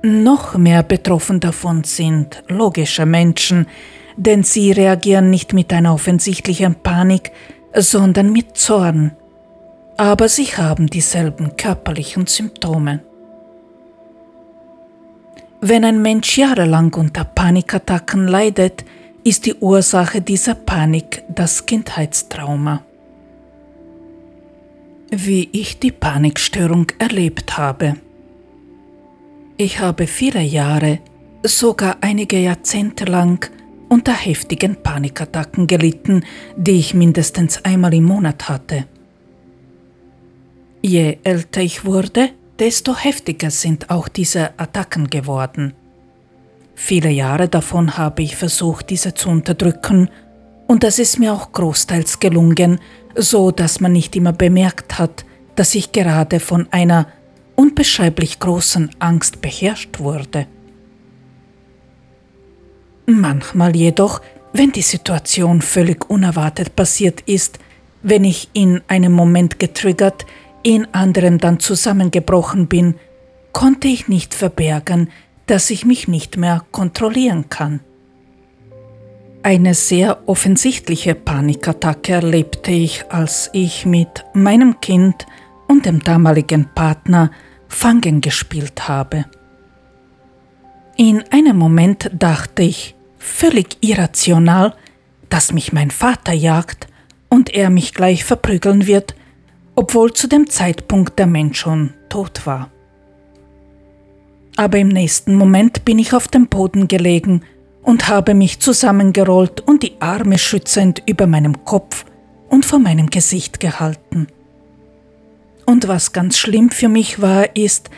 [0.01, 3.67] Noch mehr betroffen davon sind logische Menschen,
[4.15, 7.31] denn sie reagieren nicht mit einer offensichtlichen Panik,
[7.73, 9.11] sondern mit Zorn,
[9.97, 13.01] aber sie haben dieselben körperlichen Symptome.
[15.61, 18.85] Wenn ein Mensch jahrelang unter Panikattacken leidet,
[19.23, 22.83] ist die Ursache dieser Panik das Kindheitstrauma.
[25.11, 27.95] wie ich die Panikstörung erlebt habe.
[29.57, 30.99] Ich habe viele Jahre,
[31.43, 33.49] sogar einige Jahrzehnte lang,
[33.89, 36.23] unter heftigen Panikattacken gelitten,
[36.55, 38.85] die ich mindestens einmal im Monat hatte.
[40.81, 45.73] Je älter ich wurde, desto heftiger sind auch diese Attacken geworden.
[46.75, 50.09] Viele Jahre davon habe ich versucht, diese zu unterdrücken,
[50.67, 52.79] und das ist mir auch großteils gelungen,
[53.15, 55.25] so dass man nicht immer bemerkt hat,
[55.55, 57.07] dass ich gerade von einer
[57.55, 60.45] unbeschreiblich großen Angst beherrscht wurde.
[63.09, 64.21] Manchmal jedoch,
[64.53, 67.59] wenn die Situation völlig unerwartet passiert ist,
[68.03, 70.25] wenn ich in einem Moment getriggert,
[70.61, 72.95] in anderem dann zusammengebrochen bin,
[73.51, 75.09] konnte ich nicht verbergen,
[75.47, 77.79] dass ich mich nicht mehr kontrollieren kann.
[79.41, 85.25] Eine sehr offensichtliche Panikattacke erlebte ich, als ich mit meinem Kind
[85.67, 87.31] und dem damaligen Partner
[87.67, 89.25] Fangen gespielt habe.
[90.97, 94.75] In einem Moment dachte ich, völlig irrational,
[95.29, 96.87] dass mich mein Vater jagt
[97.29, 99.15] und er mich gleich verprügeln wird,
[99.75, 102.71] obwohl zu dem Zeitpunkt der Mensch schon tot war.
[104.57, 107.43] Aber im nächsten Moment bin ich auf dem Boden gelegen
[107.83, 112.05] und habe mich zusammengerollt und die Arme schützend über meinem Kopf
[112.49, 114.27] und vor meinem Gesicht gehalten.
[115.65, 117.89] Und was ganz schlimm für mich war, ist,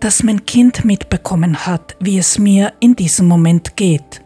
[0.00, 4.22] dass mein Kind mitbekommen hat, wie es mir in diesem Moment geht.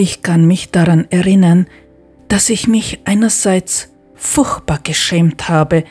[0.00, 1.66] Ich kann mich daran erinnern,
[2.28, 5.84] dass ich mich einerseits furchtbar geschämt habe,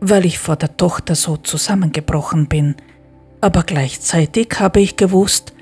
[0.00, 2.74] weil ich vor der Tochter so zusammengebrochen bin,
[3.40, 5.54] aber gleichzeitig habe ich gewusst,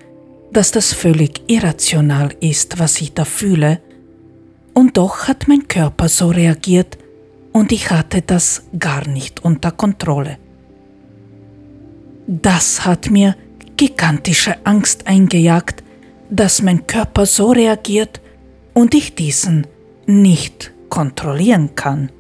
[0.51, 3.81] dass das völlig irrational ist, was ich da fühle,
[4.75, 6.99] und doch hat mein Körper so reagiert
[7.53, 10.38] und ich hatte das gar nicht unter Kontrolle.
[12.27, 13.37] Das hat mir
[13.77, 15.85] gigantische Angst eingejagt,
[16.33, 18.23] dass mein Körper so reagiert
[18.73, 19.66] und ich diesen
[20.07, 22.11] nicht kontrollieren kann.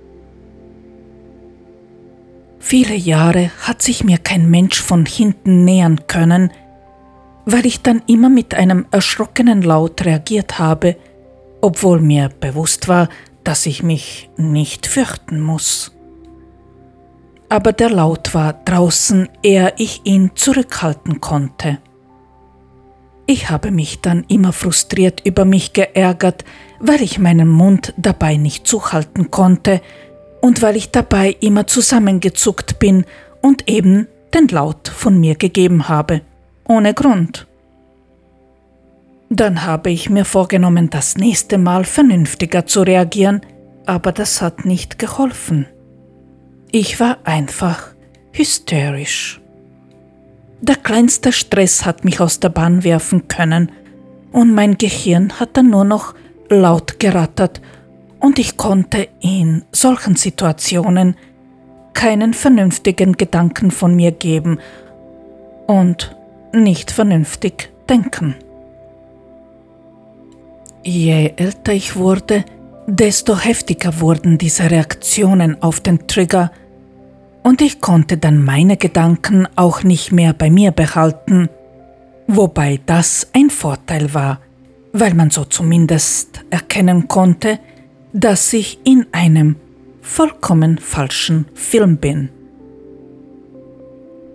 [2.58, 6.52] Viele Jahre hat sich mir kein Mensch von hinten nähern können,
[7.46, 10.96] weil ich dann immer mit einem erschrockenen Laut reagiert habe,
[11.62, 13.08] obwohl mir bewusst war,
[13.44, 15.90] dass ich mich nicht fürchten muss.
[17.48, 21.78] Aber der Laut war draußen, ehe ich ihn zurückhalten konnte.
[23.26, 26.44] Ich habe mich dann immer frustriert über mich geärgert,
[26.80, 29.80] weil ich meinen Mund dabei nicht zuhalten konnte
[30.40, 33.04] und weil ich dabei immer zusammengezuckt bin
[33.40, 36.22] und eben den Laut von mir gegeben habe,
[36.66, 37.46] ohne Grund.
[39.30, 43.40] Dann habe ich mir vorgenommen, das nächste Mal vernünftiger zu reagieren,
[43.86, 45.66] aber das hat nicht geholfen.
[46.70, 47.94] Ich war einfach
[48.32, 49.41] hysterisch.
[50.62, 53.72] Der kleinste Stress hat mich aus der Bahn werfen können
[54.30, 56.14] und mein Gehirn hat dann nur noch
[56.48, 57.60] laut gerattert
[58.20, 61.16] und ich konnte in solchen Situationen
[61.94, 64.60] keinen vernünftigen Gedanken von mir geben
[65.66, 66.14] und
[66.52, 68.36] nicht vernünftig denken.
[70.84, 72.44] Je älter ich wurde,
[72.86, 76.52] desto heftiger wurden diese Reaktionen auf den Trigger
[77.42, 81.48] und ich konnte dann meine Gedanken auch nicht mehr bei mir behalten,
[82.26, 84.40] wobei das ein Vorteil war,
[84.92, 87.58] weil man so zumindest erkennen konnte,
[88.12, 89.56] dass ich in einem
[90.00, 92.30] vollkommen falschen Film bin.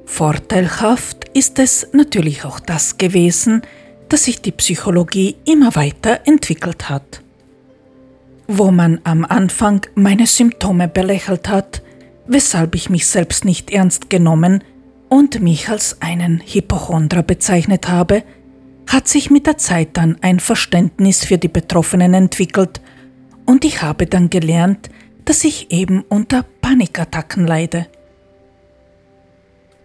[0.05, 3.61] Vorteilhaft ist es natürlich auch das gewesen,
[4.09, 7.21] dass sich die Psychologie immer weiter entwickelt hat.
[8.47, 11.81] Wo man am Anfang meine Symptome belächelt hat,
[12.27, 14.63] weshalb ich mich selbst nicht ernst genommen
[15.09, 18.23] und mich als einen Hypochondra bezeichnet habe,
[18.87, 22.81] hat sich mit der Zeit dann ein Verständnis für die Betroffenen entwickelt
[23.45, 24.89] und ich habe dann gelernt,
[25.25, 27.87] dass ich eben unter Panikattacken leide.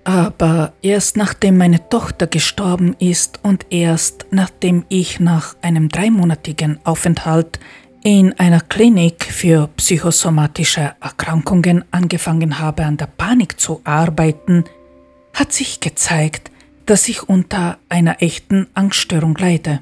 [0.04, 7.60] Aber erst nachdem meine Tochter gestorben ist und erst nachdem ich nach einem dreimonatigen Aufenthalt
[8.04, 14.64] in einer Klinik für psychosomatische Erkrankungen angefangen habe, an der Panik zu arbeiten,
[15.34, 16.50] hat sich gezeigt,
[16.86, 19.80] dass ich unter einer echten Angststörung leide.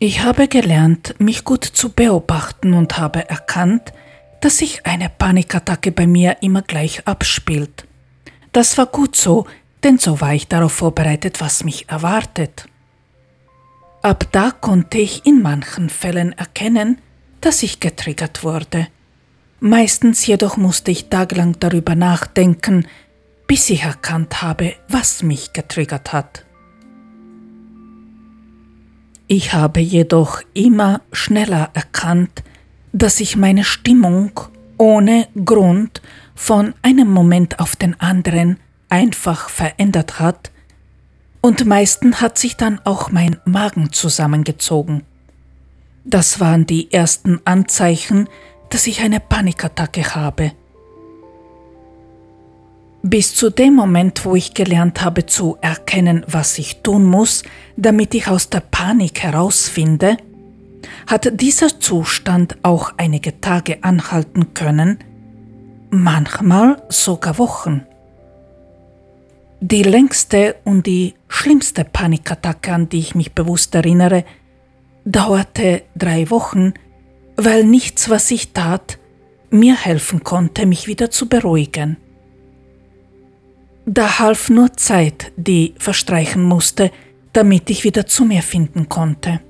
[0.00, 3.92] Ich habe gelernt, mich gut zu beobachten und habe erkannt,
[4.40, 7.86] dass sich eine Panikattacke bei mir immer gleich abspielt.
[8.52, 9.46] Das war gut so,
[9.82, 12.67] denn so war ich darauf vorbereitet, was mich erwartet.
[14.02, 16.98] Ab da konnte ich in manchen Fällen erkennen,
[17.40, 18.86] dass ich getriggert wurde.
[19.60, 22.86] Meistens jedoch musste ich tagelang darüber nachdenken,
[23.48, 26.44] bis ich erkannt habe, was mich getriggert hat.
[29.26, 32.42] Ich habe jedoch immer schneller erkannt,
[32.92, 34.30] dass sich meine Stimmung
[34.78, 36.00] ohne Grund
[36.34, 40.50] von einem Moment auf den anderen einfach verändert hat,
[41.40, 45.02] und meistens hat sich dann auch mein Magen zusammengezogen.
[46.04, 48.28] Das waren die ersten Anzeichen,
[48.70, 50.52] dass ich eine Panikattacke habe.
[53.02, 57.44] Bis zu dem Moment, wo ich gelernt habe zu erkennen, was ich tun muss,
[57.76, 60.16] damit ich aus der Panik herausfinde,
[61.06, 64.98] hat dieser Zustand auch einige Tage anhalten können,
[65.90, 67.87] manchmal sogar Wochen.
[69.60, 74.24] Die längste und die schlimmste Panikattacke, an die ich mich bewusst erinnere,
[75.04, 76.74] dauerte drei Wochen,
[77.36, 78.98] weil nichts, was ich tat,
[79.50, 81.96] mir helfen konnte, mich wieder zu beruhigen.
[83.84, 86.92] Da half nur Zeit, die verstreichen musste,
[87.32, 89.40] damit ich wieder zu mir finden konnte.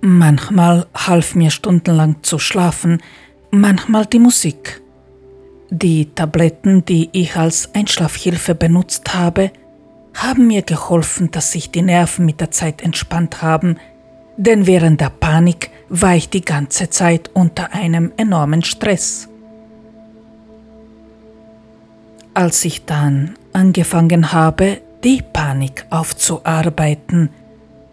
[0.00, 3.00] Manchmal half mir stundenlang zu schlafen,
[3.50, 4.82] manchmal die Musik.
[5.70, 9.50] Die Tabletten, die ich als Einschlafhilfe benutzt habe,
[10.14, 13.76] haben mir geholfen, dass sich die Nerven mit der Zeit entspannt haben,
[14.38, 19.28] denn während der Panik war ich die ganze Zeit unter einem enormen Stress.
[22.32, 27.30] Als ich dann angefangen habe, die Panik aufzuarbeiten,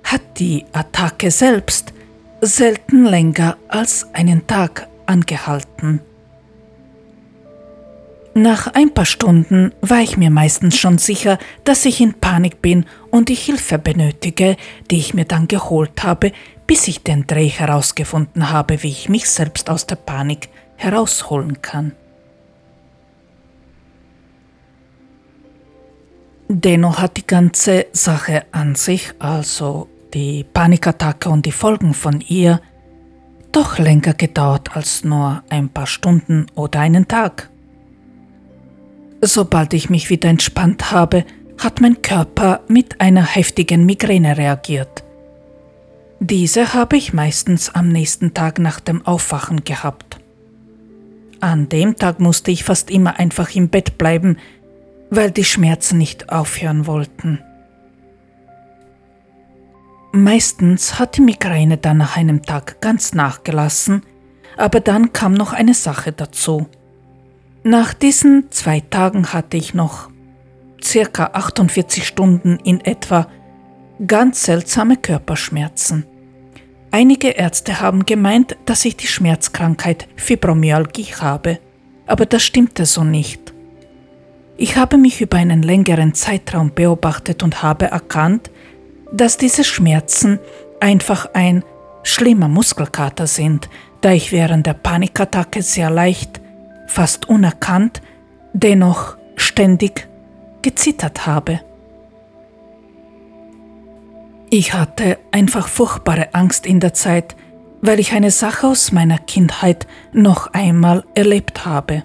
[0.04, 1.94] hat die Attacke selbst
[2.42, 6.02] selten länger als einen Tag angehalten.
[8.38, 12.86] Nach ein paar Stunden war ich mir meistens schon sicher, dass ich in Panik bin
[13.10, 14.58] und die Hilfe benötige,
[14.92, 16.34] die ich mir dann geholt habe,
[16.68, 21.94] bis ich den Dreh herausgefunden habe, wie ich mich selbst aus der Panik herausholen kann.
[26.50, 32.60] Dennoch hat die ganze Sache an sich, also die Panikattacke und die Folgen von ihr,
[33.54, 37.50] doch länger gedauert als nur ein paar Stunden oder einen Tag.
[39.22, 41.26] Sobald ich mich wieder entspannt habe,
[41.58, 45.04] hat mein Körper mit einer heftigen Migräne reagiert.
[46.20, 50.18] Diese habe ich meistens am nächsten Tag nach dem Aufwachen gehabt.
[51.40, 54.38] An dem Tag musste ich fast immer einfach im Bett bleiben,
[55.10, 57.40] weil die Schmerzen nicht aufhören wollten.
[60.14, 64.04] Meistens hat die Migräne dann nach einem Tag ganz nachgelassen,
[64.56, 66.68] aber dann kam noch eine Sache dazu.
[67.68, 70.12] Nach diesen zwei Tagen hatte ich noch
[70.84, 73.28] circa 48 Stunden in etwa
[74.06, 76.06] ganz seltsame Körperschmerzen.
[76.92, 81.58] Einige Ärzte haben gemeint, dass ich die Schmerzkrankheit Fibromyalgie habe,
[82.06, 83.52] aber das stimmte so nicht.
[84.58, 88.52] Ich habe mich über einen längeren Zeitraum beobachtet und habe erkannt,
[89.12, 90.38] dass diese Schmerzen
[90.80, 91.64] einfach ein
[92.04, 96.45] schlimmer Muskelkater sind, da ich während der Panikattacke sehr leicht
[96.88, 98.02] fast unerkannt,
[98.54, 100.08] dennoch ständig
[100.62, 101.62] gezittert habe.
[104.50, 107.36] Ich hatte einfach furchtbare Angst in der Zeit,
[107.82, 112.04] weil ich eine Sache aus meiner Kindheit noch einmal erlebt habe.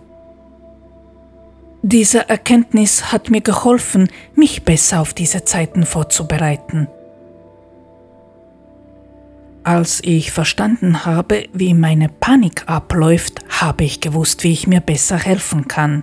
[1.83, 6.89] Diese Erkenntnis hat mir geholfen, mich besser auf diese Zeiten vorzubereiten.
[9.62, 15.18] Als ich verstanden habe, wie meine Panik abläuft, habe ich gewusst, wie ich mir besser
[15.18, 16.02] helfen kann.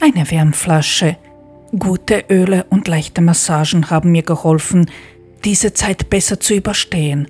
[0.00, 1.18] Eine Wärmflasche,
[1.78, 4.90] gute Öle und leichte Massagen haben mir geholfen,
[5.44, 7.28] diese Zeit besser zu überstehen.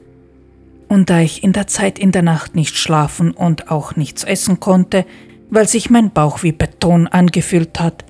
[0.89, 4.61] Und da ich in der Zeit in der Nacht nicht schlafen und auch nichts essen
[4.61, 5.05] konnte,
[5.51, 8.05] weil sich mein Bauch wie Beton angefühlt hat,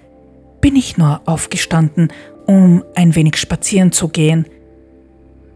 [0.61, 2.13] bin ich nur aufgestanden,
[2.47, 4.45] um ein wenig spazieren zu gehen–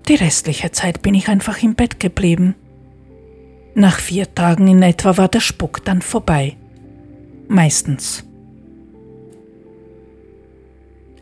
[0.09, 2.55] die restliche Zeit bin ich einfach im Bett geblieben.
[3.75, 6.57] Nach vier Tagen in etwa war der Spuck dann vorbei.
[7.49, 8.25] Meistens.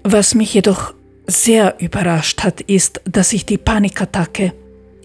[0.04, 0.94] Was mich jedoch
[1.26, 4.52] sehr überrascht hat, ist, dass ich die Panikattacke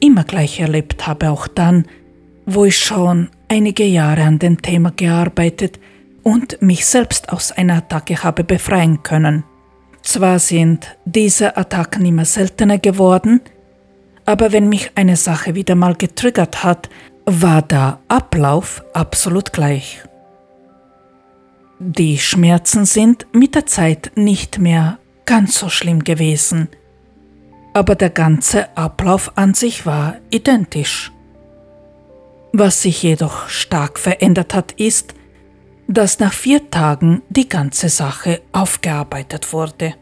[0.01, 1.85] immer gleich erlebt habe, auch dann,
[2.45, 5.79] wo ich schon einige Jahre an dem Thema gearbeitet
[6.23, 9.43] und mich selbst aus einer Attacke habe befreien können.
[10.01, 13.41] Zwar sind diese Attacken immer seltener geworden,
[14.29, 16.87] aber wenn mich eine Sache wieder mal getriggert hat,
[17.25, 20.03] war der Ablauf absolut gleich.
[21.79, 26.69] Die Schmerzen sind mit der Zeit nicht mehr ganz so schlimm gewesen,
[27.73, 31.11] aber der ganze Ablauf an sich war identisch.
[32.53, 35.15] Was sich jedoch stark verändert hat, ist,
[35.87, 39.95] dass nach vier Tagen die ganze Sache aufgearbeitet wurde.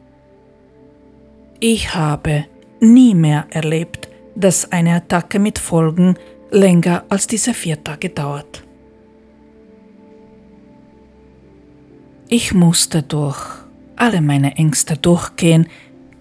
[1.61, 2.43] Ich habe
[2.81, 6.15] nie mehr erlebt, dass eine Attacke mit Folgen
[6.51, 8.63] länger als diese vier Tage dauert.
[12.29, 13.39] Ich musste durch
[13.95, 15.67] alle meine Ängste durchgehen,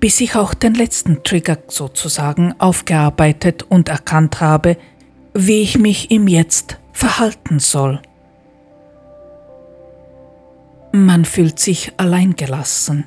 [0.00, 4.76] bis ich auch den letzten Trigger sozusagen aufgearbeitet und erkannt habe,
[5.34, 8.00] wie ich mich im Jetzt verhalten soll.
[10.92, 13.04] Man fühlt sich alleingelassen.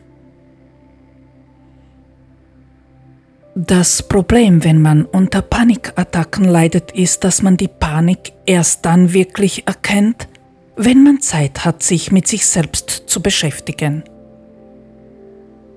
[3.62, 9.68] Das Problem, wenn man unter Panikattacken leidet, ist, dass man die Panik erst dann wirklich
[9.68, 10.30] erkennt,
[10.78, 14.06] wenn man Zeit hat, sich mit sich selbst zu beschäftigen.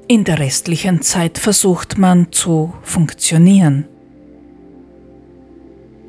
[0.07, 3.89] In der restlichen Zeit versucht man zu funktionieren.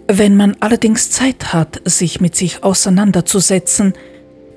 [0.07, 3.93] Wenn man allerdings Zeit hat, sich mit sich auseinanderzusetzen,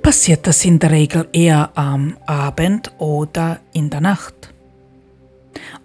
[0.02, 4.52] passiert das in der Regel eher am Abend oder in der Nacht.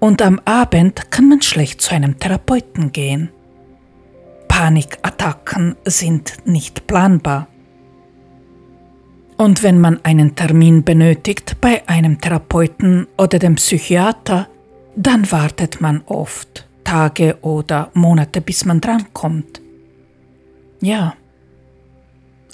[0.01, 3.29] Und am Abend kann man schlecht zu einem Therapeuten gehen.
[4.47, 7.47] Panikattacken sind nicht planbar.
[9.37, 14.47] Und wenn man einen Termin benötigt bei einem Therapeuten oder dem Psychiater,
[14.95, 19.61] dann wartet man oft Tage oder Monate, bis man drankommt.
[20.81, 21.13] Ja.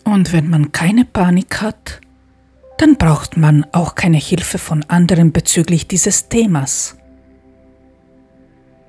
[0.04, 2.02] Und wenn man keine Panik hat,
[2.78, 6.97] dann braucht man auch keine Hilfe von anderen bezüglich dieses Themas.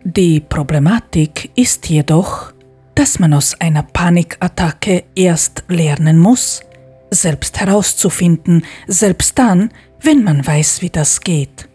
[0.05, 2.53] Die Problematik ist jedoch,
[2.95, 6.63] dass man aus einer Panikattacke erst lernen muss,
[7.11, 9.71] selbst herauszufinden, selbst dann,
[10.01, 11.69] wenn man weiß, wie das geht.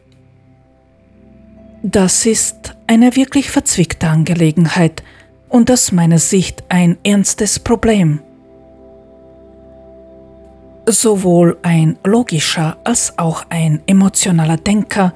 [1.82, 5.04] Das ist eine wirklich verzwickte Angelegenheit
[5.50, 8.22] und aus meiner Sicht ein ernstes Problem.
[10.86, 15.14] Sowohl ein logischer als auch ein emotionaler Denker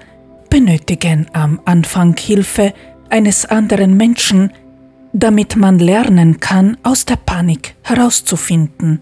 [0.49, 2.73] benötigen am Anfang Hilfe
[3.09, 4.51] eines anderen Menschen,
[5.13, 9.01] damit man lernen kann, aus der Panik herauszufinden.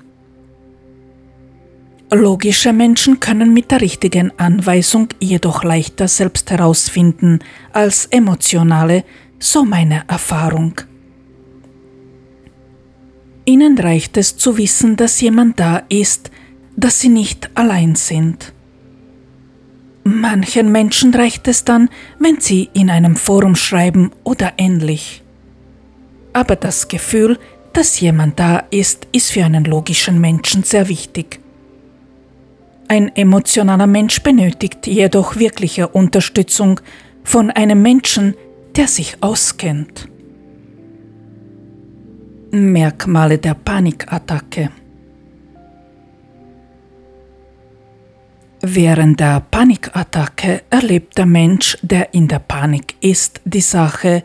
[2.11, 7.39] Logische Menschen können mit der richtigen Anweisung jedoch leichter selbst herausfinden
[7.73, 9.03] als emotionale,
[9.39, 10.79] so meine Erfahrung.
[13.45, 16.31] Ihnen reicht es zu wissen, dass jemand da ist,
[16.75, 18.54] dass sie nicht allein sind.
[20.07, 21.89] Manchen Menschen reicht es dann,
[22.19, 25.23] wenn sie in einem Forum schreiben oder ähnlich.
[26.31, 27.39] Aber das Gefühl,
[27.73, 31.39] dass jemand da ist, ist für einen logischen Menschen sehr wichtig.
[32.87, 36.79] Ein emotionaler Mensch benötigt jedoch wirkliche Unterstützung
[37.23, 38.35] von einem Menschen,
[38.75, 40.07] der sich auskennt.
[42.51, 44.69] Merkmale der Panikattacke
[48.67, 54.23] Während der Panikattacke erlebt der Mensch, der in der Panik ist, die Sache,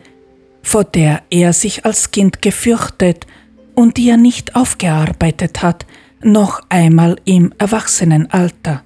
[0.63, 3.27] vor der er sich als Kind gefürchtet
[3.75, 5.85] und die er nicht aufgearbeitet hat,
[6.23, 8.83] noch einmal im Erwachsenenalter.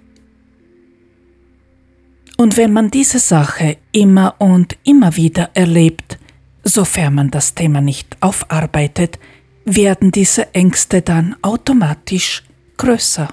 [2.36, 6.18] Und wenn man diese Sache immer und immer wieder erlebt,
[6.64, 9.20] sofern man das Thema nicht aufarbeitet,
[9.64, 12.42] werden diese Ängste dann automatisch
[12.76, 13.28] größer.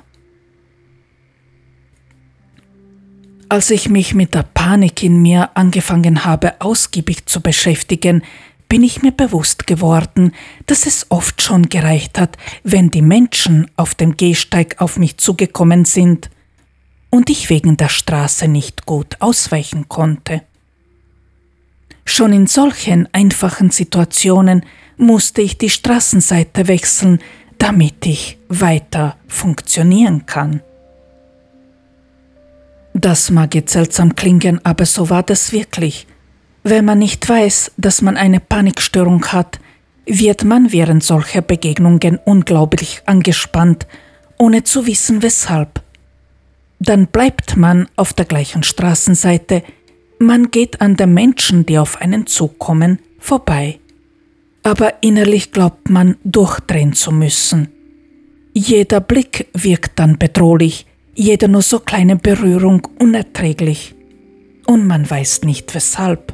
[3.52, 8.24] Als ich mich mit der Panik in mir angefangen habe ausgiebig zu beschäftigen,
[8.70, 10.32] bin ich mir bewusst geworden,
[10.68, 15.84] dass es oft schon gereicht hat, wenn die Menschen auf dem Gehsteig auf mich zugekommen
[15.84, 16.30] sind
[17.10, 20.43] und ich wegen der Straße nicht gut ausweichen konnte.
[22.06, 27.20] Schon in solchen einfachen Situationen musste ich die Straßenseite wechseln,
[27.58, 30.62] damit ich weiter funktionieren kann.
[32.94, 36.08] Das mag jetzt seltsam klingen, aber so war das wirklich.
[36.64, 39.60] Wenn man nicht weiß, dass man eine Panikstörung hat,
[40.06, 43.88] wird man während solcher Begegnungen unglaublich angespannt,
[44.38, 45.82] ohne zu wissen weshalb.
[46.80, 49.64] Dann bleibt man auf der gleichen Straßenseite,
[50.20, 53.80] man geht an den Menschen, die auf einen zukommen, vorbei.
[54.64, 57.70] Aber innerlich glaubt man, durchdrehen zu müssen.
[58.54, 63.95] Jeder Blick wirkt dann bedrohlich, jede nur so kleine Berührung unerträglich
[64.66, 66.34] und man weiß nicht weshalb.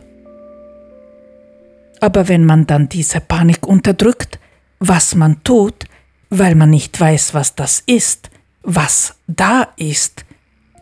[2.00, 4.40] Aber wenn man dann diese Panik unterdrückt,
[4.80, 5.86] was man tut,
[6.30, 8.30] weil man nicht weiß, was das ist,
[8.62, 10.26] was da ist,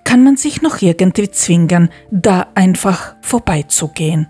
[0.03, 4.27] kann man sich noch irgendwie zwingen, da einfach vorbeizugehen.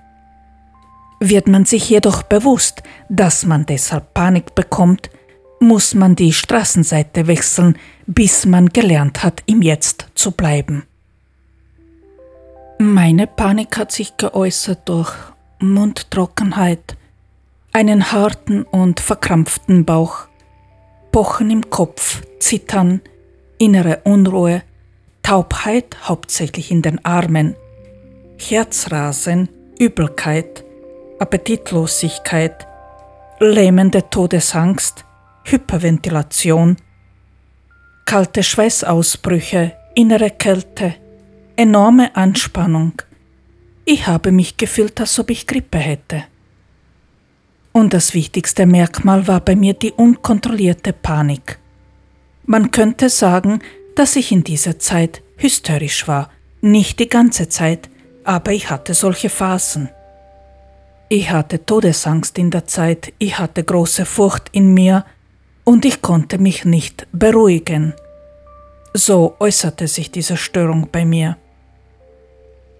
[1.19, 5.09] Wird man sich jedoch bewusst, dass man deshalb Panik bekommt,
[5.59, 10.83] muss man die Straßenseite wechseln, bis man gelernt hat, im Jetzt zu bleiben.
[12.77, 15.13] Meine Panik hat sich geäußert durch
[15.59, 16.97] Mundtrockenheit,
[17.71, 20.27] einen harten und verkrampften Bauch,
[21.11, 22.99] Pochen im Kopf, Zittern,
[23.57, 24.61] innere Unruhe,
[25.23, 27.55] Taubheit hauptsächlich in den Armen,
[28.37, 29.47] Herzrasen,
[29.79, 30.65] Übelkeit,
[31.19, 32.67] Appetitlosigkeit,
[33.39, 35.04] lähmende Todesangst,
[35.47, 36.77] Hyperventilation,
[38.05, 40.95] kalte Schweißausbrüche, innere Kälte,
[41.55, 42.93] enorme Anspannung.
[43.85, 46.23] Ich habe mich gefühlt, als ob ich Grippe hätte.
[47.73, 51.59] Und das wichtigste Merkmal war bei mir die unkontrollierte Panik.
[52.47, 53.59] Man könnte sagen,
[53.95, 56.31] dass ich in dieser Zeit hysterisch war.
[56.61, 57.87] Nicht die ganze Zeit,
[58.23, 59.89] aber ich hatte solche Phasen.
[61.07, 65.05] Ich hatte Todesangst in der Zeit, ich hatte große Furcht in mir
[65.65, 67.93] und ich konnte mich nicht beruhigen.
[68.93, 71.37] So äußerte sich diese Störung bei mir.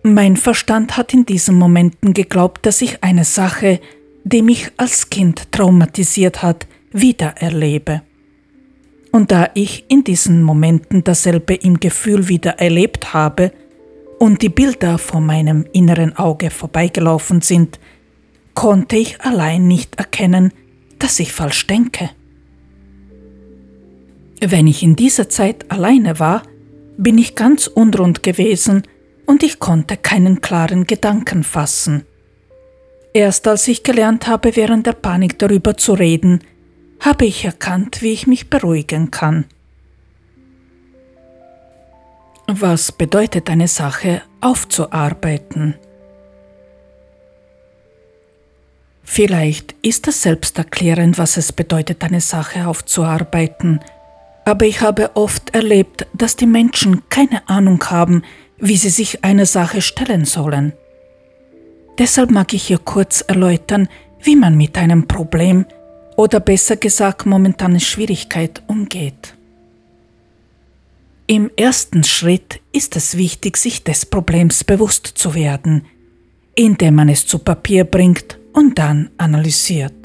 [0.04, 3.82] Mein Verstand hat in diesen Momenten geglaubt, dass ich eine Sache
[4.26, 8.02] die mich als Kind traumatisiert hat, wiedererlebe.
[9.12, 13.54] Und da ich in diesen Momenten dasselbe im Gefühl wieder erlebt habe
[14.20, 17.80] und die Bilder vor meinem inneren Auge vorbeigelaufen sind,
[18.56, 20.52] konnte ich allein nicht erkennen,
[21.00, 22.10] dass ich falsch denke.
[24.42, 26.44] Wenn ich in dieser Zeit alleine war,
[26.98, 28.84] bin ich ganz unrund gewesen
[29.26, 32.06] und ich konnte keinen klaren Gedanken fassen.
[33.14, 36.42] Erst als ich gelernt habe, während der Panik darüber zu reden,
[37.00, 39.46] habe ich erkannt, wie ich mich beruhigen kann.
[42.48, 45.76] Was bedeutet eine Sache aufzuarbeiten?
[49.04, 53.80] Vielleicht ist es selbsterklärend, was es bedeutet, eine Sache aufzuarbeiten,
[54.46, 58.24] aber ich habe oft erlebt, dass die Menschen keine Ahnung haben,
[58.58, 60.74] wie sie sich einer Sache stellen sollen.
[61.98, 63.90] Deshalb mag ich hier kurz erläutern,
[64.22, 65.66] wie man mit einem Problem
[66.16, 69.34] oder besser gesagt momentane Schwierigkeit umgeht.
[71.28, 75.86] Im ersten Schritt ist es wichtig, sich des Problems bewusst zu werden,
[76.54, 80.05] indem man es zu Papier bringt und dann analysiert.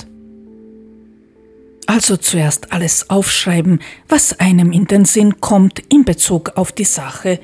[1.91, 7.41] Also zuerst alles aufschreiben, was einem in den Sinn kommt in Bezug auf die Sache,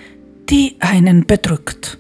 [0.49, 1.99] die einen bedrückt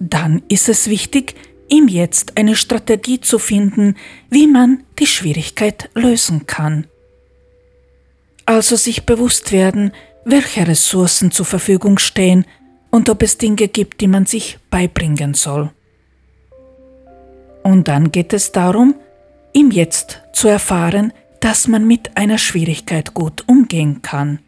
[0.00, 1.34] dann ist es wichtig,
[1.68, 3.96] ihm Jetzt eine Strategie zu finden,
[4.30, 6.86] wie man die Schwierigkeit lösen kann.
[8.46, 9.92] Also sich bewusst werden,
[10.24, 12.46] welche Ressourcen zur Verfügung stehen
[12.90, 15.70] und ob es Dinge gibt, die man sich beibringen soll.
[17.62, 18.94] Und dann geht es darum,
[19.52, 24.40] ihm Jetzt zu erfahren, dass man mit einer Schwierigkeit gut umgehen kann.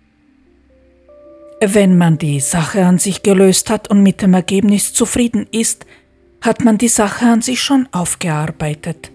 [1.61, 5.85] Wenn man die Sache an sich gelöst hat und mit dem Ergebnis zufrieden ist,
[6.41, 9.13] hat man die Sache an sich schon aufgearbeitet.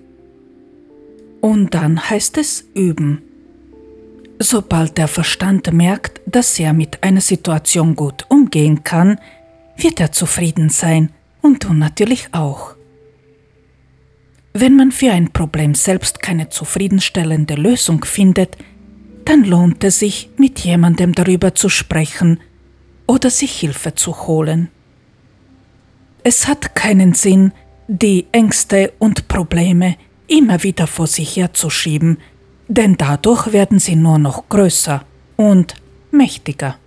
[1.41, 3.23] Und dann heißt es üben.
[4.37, 9.19] Sobald der Verstand merkt, dass er mit einer Situation gut umgehen kann,
[9.77, 11.11] wird er zufrieden sein
[11.41, 12.74] und du natürlich auch.
[14.57, 18.55] Wenn man für ein Problem selbst keine zufriedenstellende Lösung findet,
[19.25, 22.39] dann lohnt es sich, mit jemandem darüber zu sprechen
[23.05, 24.69] oder sich Hilfe zu holen.
[26.23, 27.51] Es hat keinen Sinn,
[27.89, 29.97] die Ängste und Probleme
[30.27, 32.17] immer wieder vor sich herzuschieben,
[32.69, 35.03] denn dadurch werden sie nur noch größer
[35.35, 35.75] und
[36.11, 36.77] mächtiger.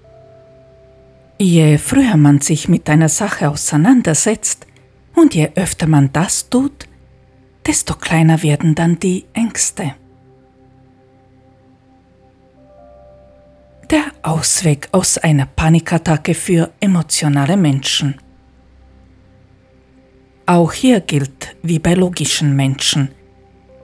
[1.38, 4.66] Je früher man sich mit einer Sache auseinandersetzt
[5.14, 6.88] und je öfter man das tut,
[7.68, 9.94] desto kleiner werden dann die Ängste.
[13.90, 18.16] der Ausweg aus einer Panikattacke für emotionale Menschen.
[20.46, 23.10] Auch hier gilt wie bei logischen Menschen.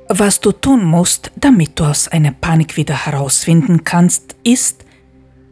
[0.09, 4.85] Was du tun musst, damit du aus einer Panik wieder herausfinden kannst, ist,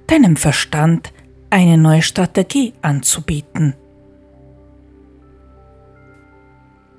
[0.06, 1.12] deinem Verstand
[1.48, 3.74] eine neue Strategie anzubieten.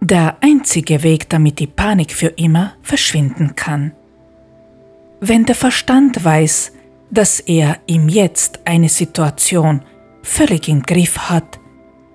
[0.05, 3.93] Der einzige Weg, damit die Panik für immer verschwinden kann.
[5.21, 6.73] Wenn der Verstand weiß,
[7.09, 9.81] dass er im Jetzt eine Situation
[10.21, 11.57] völlig im Griff hat,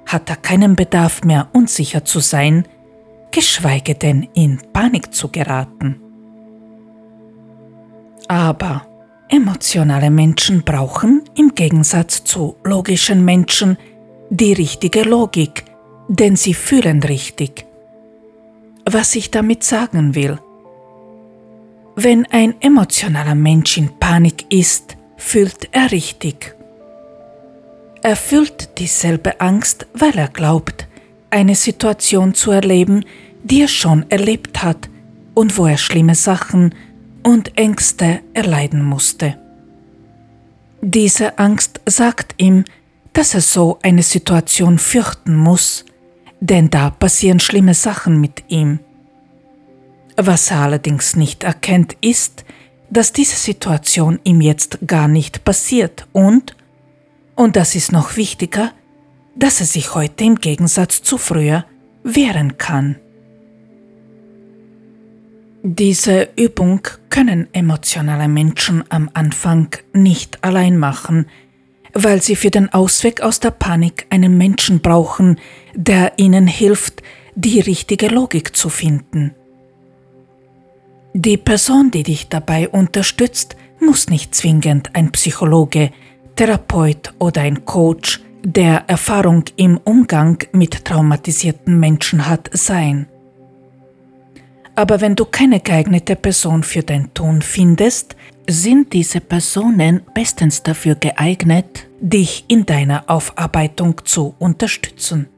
[0.04, 2.68] hat er keinen Bedarf mehr unsicher zu sein,
[3.30, 5.98] geschweige denn in Panik zu geraten.
[8.28, 8.86] Aber
[9.30, 13.78] emotionale Menschen brauchen im Gegensatz zu logischen Menschen
[14.28, 15.64] die richtige Logik,
[16.08, 17.64] denn sie fühlen richtig.
[18.92, 20.38] Was ich damit sagen will.
[21.96, 26.54] Wenn ein emotionaler Mensch in Panik ist, fühlt er richtig.
[28.02, 30.86] Er fühlt dieselbe Angst, weil er glaubt,
[31.30, 33.04] eine Situation zu erleben,
[33.42, 34.88] die er schon erlebt hat
[35.34, 36.74] und wo er schlimme Sachen
[37.22, 39.38] und Ängste erleiden musste.
[40.80, 42.64] Diese Angst sagt ihm,
[43.12, 45.84] dass er so eine Situation fürchten muss,
[46.40, 48.80] denn da passieren schlimme Sachen mit ihm.
[50.16, 52.44] Was er allerdings nicht erkennt, ist,
[52.90, 56.56] dass diese Situation ihm jetzt gar nicht passiert und,
[57.34, 58.72] und das ist noch wichtiger,
[59.36, 61.64] dass er sich heute im Gegensatz zu früher
[62.02, 62.96] wehren kann.
[65.62, 66.80] Diese Übung
[67.10, 71.26] können emotionale Menschen am Anfang nicht allein machen,
[71.92, 75.38] weil sie für den Ausweg aus der Panik einen Menschen brauchen,
[75.74, 77.02] der ihnen hilft,
[77.34, 79.34] die richtige Logik zu finden.
[81.14, 85.90] Die Person, die dich dabei unterstützt, muss nicht zwingend ein Psychologe,
[86.36, 93.06] Therapeut oder ein Coach, der Erfahrung im Umgang mit traumatisierten Menschen hat, sein.
[94.74, 98.14] Aber wenn du keine geeignete Person für dein Tun findest,
[98.48, 105.28] sind diese Personen bestens dafür geeignet, dich in deiner Aufarbeitung zu unterstützen.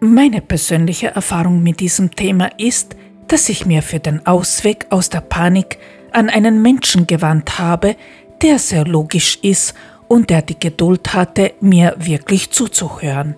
[0.00, 2.96] Meine persönliche Erfahrung mit diesem Thema ist,
[3.28, 5.78] dass ich mir für den Ausweg aus der Panik
[6.12, 7.96] an einen Menschen gewandt habe,
[8.42, 9.74] der sehr logisch ist
[10.06, 13.36] und der die Geduld hatte, mir wirklich zuzuhören.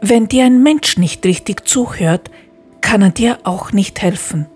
[0.00, 2.30] Wenn dir ein Mensch nicht richtig zuhört,
[2.80, 4.46] kann er dir auch nicht helfen.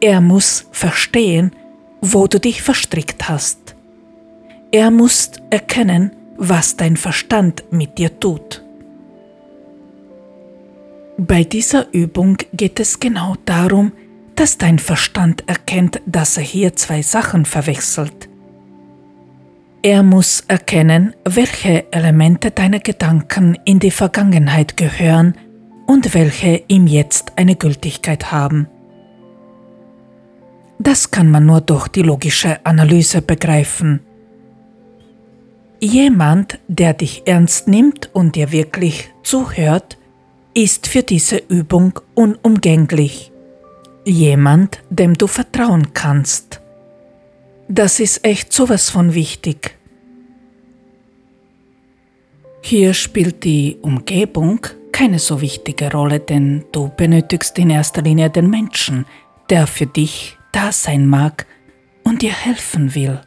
[0.00, 1.54] Er muss verstehen,
[2.00, 3.76] wo du dich verstrickt hast.
[4.72, 8.62] Er muss erkennen, was dein Verstand mit dir tut.
[11.24, 13.92] Bei dieser Übung geht es genau darum,
[14.34, 18.28] dass dein Verstand erkennt, dass er hier zwei Sachen verwechselt.
[19.84, 25.36] Er muss erkennen, welche Elemente deiner Gedanken in die Vergangenheit gehören
[25.86, 28.66] und welche ihm jetzt eine Gültigkeit haben.
[30.80, 34.00] Das kann man nur durch die logische Analyse begreifen.
[35.78, 39.98] Jemand, der dich ernst nimmt und dir wirklich zuhört,
[40.54, 43.32] ist für diese Übung unumgänglich.
[44.04, 46.60] Jemand, dem du vertrauen kannst.
[47.68, 49.76] Das ist echt sowas von wichtig.
[52.60, 58.50] Hier spielt die Umgebung keine so wichtige Rolle, denn du benötigst in erster Linie den
[58.50, 59.06] Menschen,
[59.50, 61.46] der für dich da sein mag
[62.04, 63.20] und dir helfen will.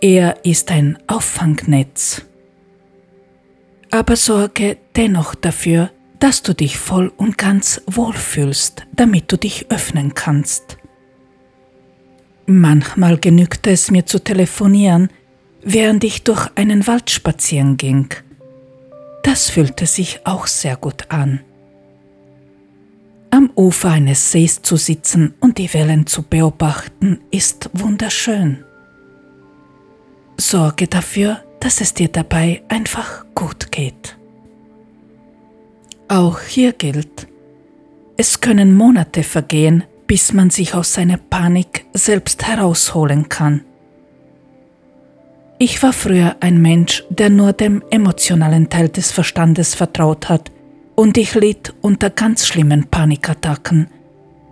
[0.00, 2.22] Er ist ein Auffangnetz.
[3.90, 10.14] Aber sorge dennoch dafür, dass du dich voll und ganz wohlfühlst, damit du dich öffnen
[10.14, 10.76] kannst.
[12.46, 15.08] Manchmal genügte es mir zu telefonieren,
[15.62, 18.08] während ich durch einen Wald spazieren ging.
[19.22, 21.40] Das fühlte sich auch sehr gut an.
[23.30, 28.64] Am Ufer eines Sees zu sitzen und die Wellen zu beobachten, ist wunderschön.
[30.36, 34.16] Sorge dafür, dass es dir dabei einfach gut geht.
[36.10, 37.28] Auch hier gilt,
[38.16, 43.60] es können Monate vergehen, bis man sich aus seiner Panik selbst herausholen kann.
[45.60, 50.50] Ich war früher ein Mensch, der nur dem emotionalen Teil des Verstandes vertraut hat,
[50.96, 53.86] und ich litt unter ganz schlimmen Panikattacken,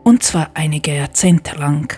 [0.04, 1.92] und zwar einige Jahrzehnte lang.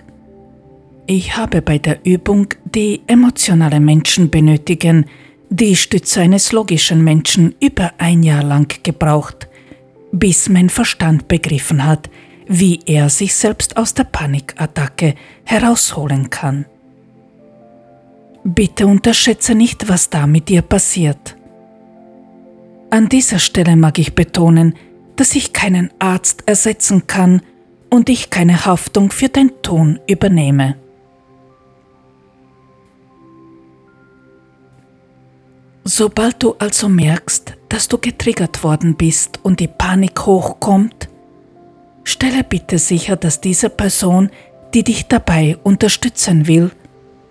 [1.04, 5.04] Ich habe bei der Übung, die emotionale Menschen benötigen,
[5.50, 9.49] die Stütze eines logischen Menschen über ein Jahr lang gebraucht,
[10.12, 12.10] bis mein Verstand begriffen hat,
[12.46, 16.66] wie er sich selbst aus der Panikattacke herausholen kann.
[18.42, 21.36] Bitte unterschätze nicht, was da mit dir passiert.
[22.90, 24.74] An dieser Stelle mag ich betonen,
[25.16, 27.42] dass ich keinen Arzt ersetzen kann
[27.90, 30.76] und ich keine Haftung für dein Tun übernehme.
[35.84, 41.08] Sobald du also merkst, dass du getriggert worden bist und die Panik hochkommt,
[42.04, 44.30] stelle bitte sicher, dass diese Person,
[44.74, 46.70] die dich dabei unterstützen will,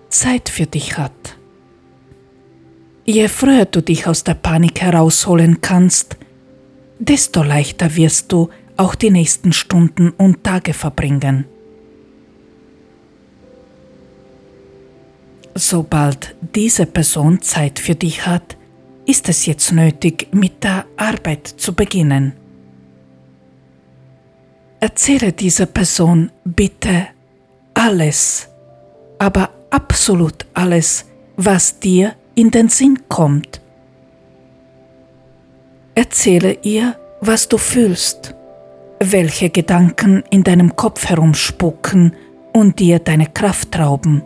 [0.10, 1.38] Zeit für dich hat.
[3.06, 6.18] Je früher du dich aus der Panik herausholen kannst,
[7.00, 11.46] desto leichter wirst du auch die nächsten Stunden und Tage verbringen.
[15.56, 18.58] Sobald diese Person Zeit für dich hat,
[19.06, 22.34] ist es jetzt nötig, mit der Arbeit zu beginnen.
[24.80, 27.08] Erzähle dieser Person bitte
[27.74, 28.48] alles,
[29.18, 33.62] aber absolut alles, was dir in den Sinn kommt.
[35.96, 38.36] Erzähle ihr, was du fühlst,
[39.02, 42.16] welche Gedanken in deinem Kopf herumspucken
[42.54, 44.24] und dir deine Kraft rauben.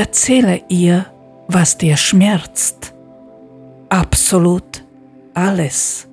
[0.00, 1.04] Erzähle ihr,
[1.46, 2.94] was dir schmerzt.
[3.90, 4.82] Absolut
[5.34, 6.08] alles.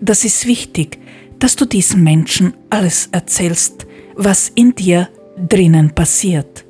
[0.00, 0.98] Das ist wichtig,
[1.38, 6.64] dass du diesen Menschen alles erzählst, was in dir drinnen passiert.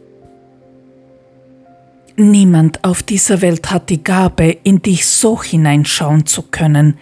[2.17, 6.99] Niemand auf dieser Welt hat die Gabe, in dich so hineinschauen zu können,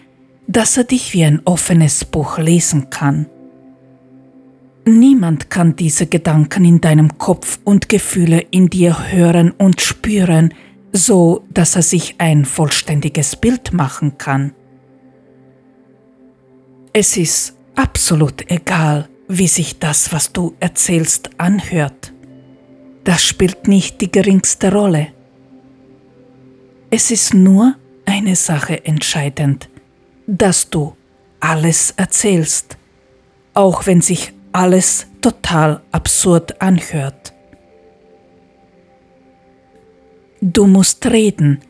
[0.47, 3.25] dass er dich wie ein offenes Buch lesen kann.
[4.89, 10.55] Niemand kann diese Gedanken in deinem Kopf und Gefühle in dir hören und spüren,
[10.95, 14.55] so dass er sich ein vollständiges Bild machen kann.
[16.95, 22.15] Es ist absolut egal, wie sich das, was du erzählst, anhört.
[23.05, 25.09] Das spielt nicht die geringste Rolle.
[26.89, 27.75] Es ist nur
[28.07, 29.69] eine Sache entscheidend,
[30.27, 30.97] dass du
[31.41, 32.79] alles erzählst,
[33.53, 37.33] auch wenn sich alles total absurd anhört.
[40.41, 41.61] Du musst reden,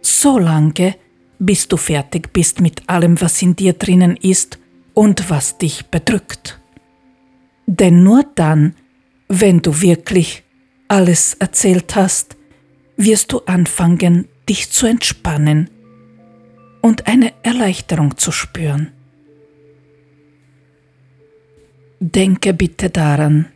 [0.00, 0.96] so lange,
[1.38, 4.58] bis du fertig bist mit allem, was in dir drinnen ist
[4.94, 6.60] und was dich bedrückt.
[7.66, 8.74] Denn nur dann,
[9.28, 10.42] wenn du wirklich
[10.88, 12.36] alles erzählt hast,
[12.96, 15.70] wirst du anfangen, dich zu entspannen
[16.80, 18.92] und eine Erleichterung zu spüren.
[22.00, 23.46] Denke bitte daran,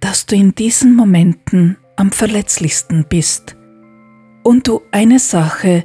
[0.00, 3.56] dass du in diesen Momenten am verletzlichsten bist
[4.42, 5.84] und du eine Sache,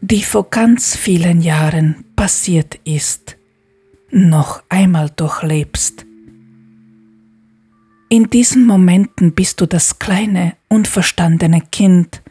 [0.00, 3.36] die vor ganz vielen Jahren passiert ist,
[4.10, 6.06] noch einmal durchlebst.
[8.10, 12.22] In diesen Momenten bist du das kleine, unverstandene Kind,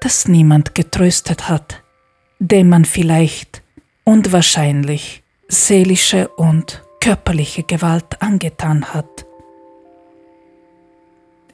[0.00, 1.82] das niemand getröstet hat,
[2.38, 3.62] dem man vielleicht
[4.04, 9.24] und wahrscheinlich seelische und körperliche Gewalt angetan hat.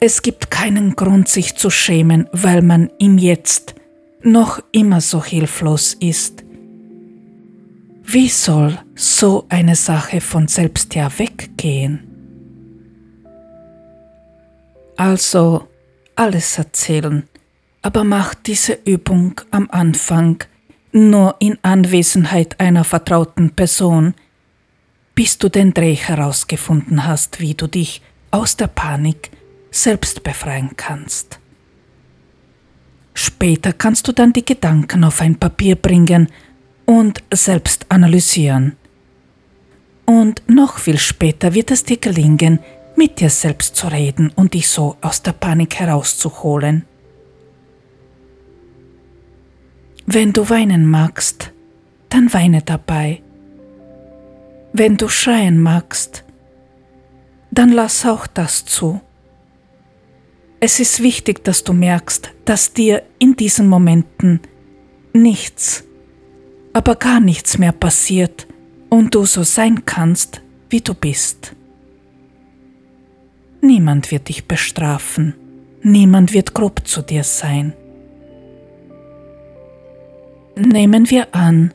[0.01, 3.73] Es gibt keinen Grund, sich zu schämen, weil man im Jetzt
[4.21, 6.43] noch immer so hilflos ist.
[8.03, 12.03] Wie soll so eine Sache von selbst ja weggehen?
[14.97, 15.69] Also
[16.17, 17.29] alles erzählen,
[17.81, 20.43] aber mach diese Übung am Anfang
[20.91, 24.15] nur in Anwesenheit einer vertrauten Person,
[25.15, 28.01] bis du den Dreh herausgefunden hast, wie du dich
[28.31, 29.31] aus der Panik
[29.71, 31.39] selbst befreien kannst.
[33.13, 36.29] Später kannst du dann die Gedanken auf ein Papier bringen
[36.85, 38.75] und selbst analysieren.
[40.05, 42.59] Und noch viel später wird es dir gelingen,
[42.97, 46.85] mit dir selbst zu reden und dich so aus der Panik herauszuholen.
[50.05, 51.51] Wenn du weinen magst,
[52.09, 53.21] dann weine dabei
[54.77, 56.25] wenn du schreien magst,
[57.49, 58.99] dann lass auch das zu.
[60.59, 64.41] Es ist wichtig, dass du merkst, dass dir in diesen Momenten
[65.13, 65.85] nichts,
[66.73, 68.47] aber gar nichts mehr passiert
[68.89, 71.55] und du so sein kannst, wie du bist.
[73.61, 75.35] Niemand wird dich bestrafen,
[75.83, 77.73] niemand wird grob zu dir sein.
[80.57, 81.71] Nehmen wir an,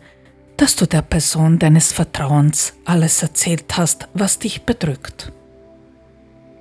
[0.61, 5.33] dass du der Person deines Vertrauens alles erzählt hast, was dich bedrückt.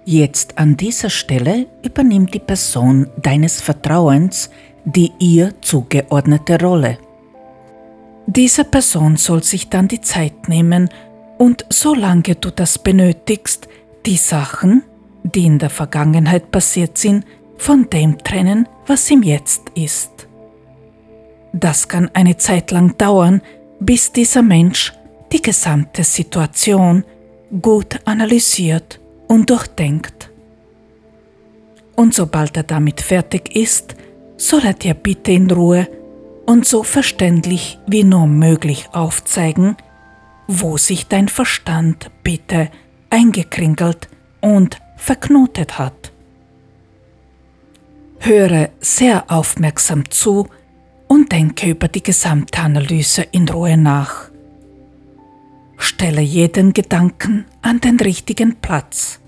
[0.05, 4.49] Jetzt an dieser Stelle übernimmt die Person deines Vertrauens
[4.85, 6.97] die ihr zugeordnete Rolle.
[8.25, 10.89] Diese Person soll sich dann die Zeit nehmen
[11.37, 13.67] und solange du das benötigst,
[14.05, 14.83] die Sachen,
[15.23, 17.25] die in der Vergangenheit passiert sind,
[17.57, 20.27] von dem trennen, was im Jetzt ist.
[21.51, 23.41] Das kann eine Zeit lang dauern,
[23.79, 24.93] bis dieser Mensch
[25.31, 27.03] die gesamte Situation
[27.61, 30.29] gut analysiert und durchdenkt.
[31.95, 33.95] Und sobald er damit fertig ist,
[34.37, 35.87] soll er dir bitte in Ruhe
[36.45, 39.75] und so verständlich wie nur möglich aufzeigen,
[40.47, 42.69] wo sich dein Verstand bitte
[43.09, 44.07] eingekringelt
[44.41, 46.11] und verknotet hat.
[48.19, 50.47] Höre sehr aufmerksam zu,
[51.09, 54.29] und denke über die gesamte Analyse in Ruhe nach.
[55.77, 59.19] Stelle jeden Gedanken an den richtigen Platz.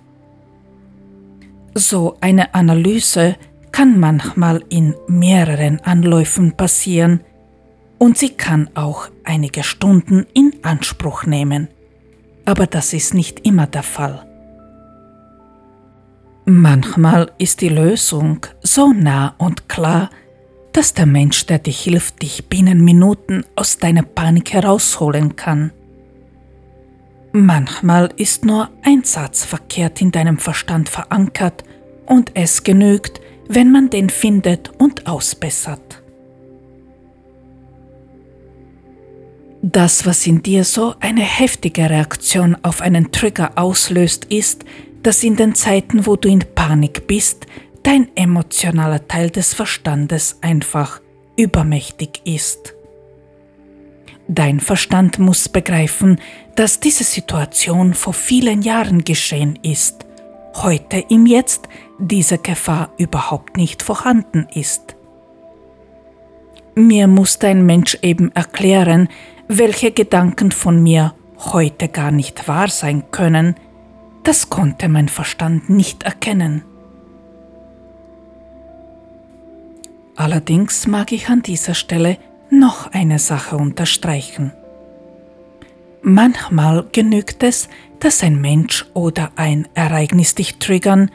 [1.73, 3.35] So eine Analyse
[3.73, 7.21] kann manchmal in mehreren Anläufen passieren
[7.97, 11.67] und sie kann auch einige Stunden in Anspruch nehmen.
[12.45, 14.25] aber das ist nicht immer der Fall.
[16.45, 20.09] Manchmal ist die Lösung so nah und klar,
[20.73, 25.71] dass der Mensch, der dir hilft, dich binnen Minuten aus deiner Panik herausholen kann.
[27.33, 31.63] Manchmal ist nur ein Satz verkehrt in deinem Verstand verankert
[32.05, 36.01] und es genügt, wenn man den findet und ausbessert.
[39.61, 44.65] Das, was in dir so eine heftige Reaktion auf einen Trigger auslöst, ist,
[45.03, 47.45] dass in den Zeiten, wo du in Panik bist,
[47.83, 51.01] dein emotionaler Teil des Verstandes einfach
[51.35, 52.75] übermächtig ist.
[54.27, 56.19] Dein Verstand muss begreifen,
[56.55, 60.05] dass diese Situation vor vielen Jahren geschehen ist,
[60.55, 61.67] heute im Jetzt
[61.99, 64.95] diese Gefahr überhaupt nicht vorhanden ist.
[66.75, 69.09] Mir musste ein Mensch eben erklären,
[69.47, 71.13] welche Gedanken von mir
[71.51, 73.55] heute gar nicht wahr sein können,
[74.23, 76.63] das konnte mein Verstand nicht erkennen.
[80.15, 82.17] Allerdings mag ich an dieser Stelle
[82.49, 84.51] noch eine Sache unterstreichen.
[86.01, 91.11] Manchmal genügt es, dass ein Mensch oder ein Ereignis dich triggern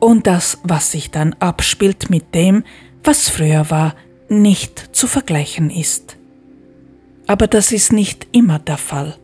[0.00, 2.64] und das, was sich dann abspielt mit dem,
[3.02, 3.94] was früher war,
[4.28, 6.16] nicht zu vergleichen ist.
[7.26, 9.16] Aber das ist nicht immer der Fall.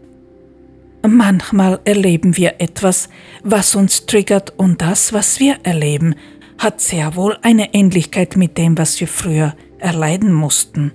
[1.06, 3.08] Manchmal erleben wir etwas,
[3.42, 6.14] was uns triggert und das, was wir erleben,
[6.60, 10.92] hat sehr wohl eine Ähnlichkeit mit dem, was wir früher erleiden mussten.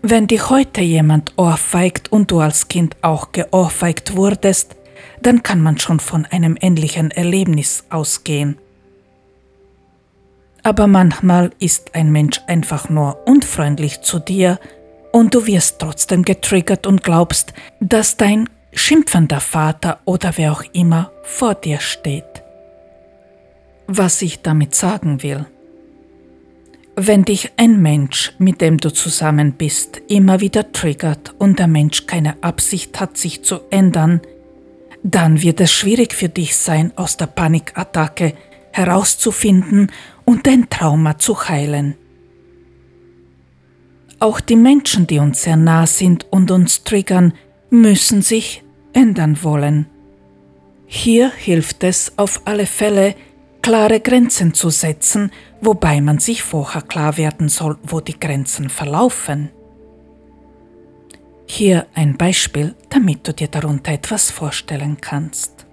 [0.00, 4.76] Wenn dich heute jemand ohrfeigt und du als Kind auch geohrfeigt wurdest,
[5.20, 8.56] dann kann man schon von einem ähnlichen Erlebnis ausgehen.
[10.62, 14.58] Aber manchmal ist ein Mensch einfach nur unfreundlich zu dir
[15.12, 21.12] und du wirst trotzdem getriggert und glaubst, dass dein schimpfender Vater oder wer auch immer
[21.22, 22.47] vor dir steht.
[23.90, 25.46] Was ich damit sagen will.
[26.94, 32.04] Wenn dich ein Mensch, mit dem du zusammen bist, immer wieder triggert und der Mensch
[32.04, 34.20] keine Absicht hat, sich zu ändern,
[35.02, 38.34] dann wird es schwierig für dich sein, aus der Panikattacke
[38.72, 39.90] herauszufinden
[40.26, 41.94] und dein Trauma zu heilen.
[44.18, 47.32] Auch die Menschen, die uns sehr nah sind und uns triggern,
[47.70, 48.62] müssen sich
[48.92, 49.86] ändern wollen.
[50.84, 53.14] Hier hilft es auf alle Fälle,
[53.68, 59.50] klare Grenzen zu setzen, wobei man sich vorher klar werden soll, wo die Grenzen verlaufen.
[61.44, 65.66] Hier ein Beispiel, damit du dir darunter etwas vorstellen kannst.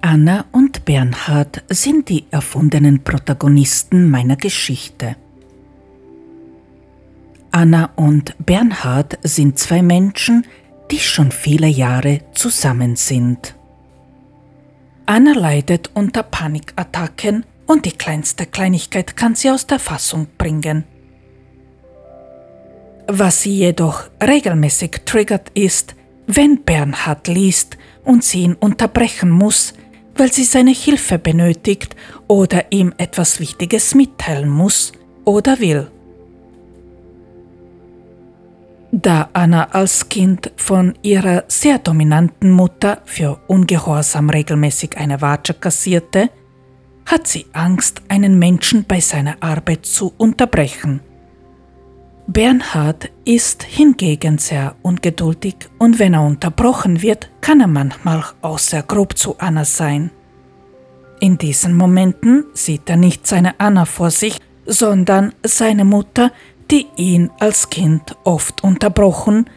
[0.00, 5.16] Anna und Bernhard sind die erfundenen Protagonisten meiner Geschichte.
[7.50, 10.46] Anna und Bernhard sind zwei Menschen,
[10.92, 13.55] die schon viele Jahre zusammen sind.
[15.06, 20.84] Anna leidet unter Panikattacken und die kleinste Kleinigkeit kann sie aus der Fassung bringen.
[23.06, 25.94] Was sie jedoch regelmäßig triggert ist,
[26.26, 29.74] wenn Bernhard liest und sie ihn unterbrechen muss,
[30.16, 31.94] weil sie seine Hilfe benötigt
[32.26, 34.90] oder ihm etwas Wichtiges mitteilen muss
[35.24, 35.88] oder will.
[38.92, 46.30] Da Anna als Kind von ihrer sehr dominanten Mutter für Ungehorsam regelmäßig eine Watsche kassierte,
[47.04, 51.00] hat sie Angst, einen Menschen bei seiner Arbeit zu unterbrechen.
[52.28, 58.82] Bernhard ist hingegen sehr ungeduldig und wenn er unterbrochen wird, kann er manchmal auch sehr
[58.82, 60.10] grob zu Anna sein.
[61.20, 66.32] In diesen Momenten sieht er nicht seine Anna vor sich, sondern seine Mutter,
[66.70, 69.48] die ihn als Kind oft unterbrochen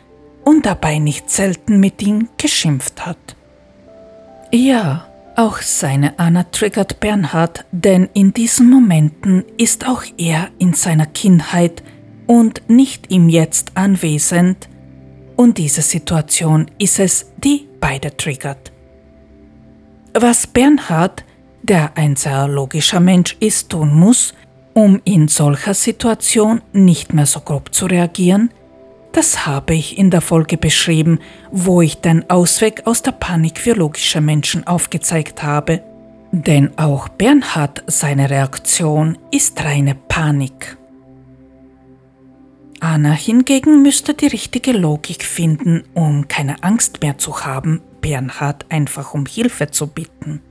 [0.43, 3.35] und dabei nicht selten mit ihm geschimpft hat.
[4.51, 11.05] Ja, auch seine Anna triggert Bernhard, denn in diesen Momenten ist auch er in seiner
[11.05, 11.83] Kindheit
[12.27, 14.67] und nicht im Jetzt anwesend,
[15.35, 18.73] und diese Situation ist es, die beide triggert.
[20.13, 21.23] Was Bernhard,
[21.63, 24.33] der ein sehr logischer Mensch ist, tun muss,
[24.73, 28.51] um in solcher Situation nicht mehr so grob zu reagieren?
[29.11, 31.19] Das habe ich in der Folge beschrieben,
[31.51, 35.81] wo ich den Ausweg aus der Panik für logische Menschen aufgezeigt habe.
[36.31, 40.77] Denn auch Bernhard seine Reaktion ist reine Panik.
[42.79, 49.13] Anna hingegen müsste die richtige Logik finden, um keine Angst mehr zu haben, Bernhard einfach
[49.13, 50.41] um Hilfe zu bitten.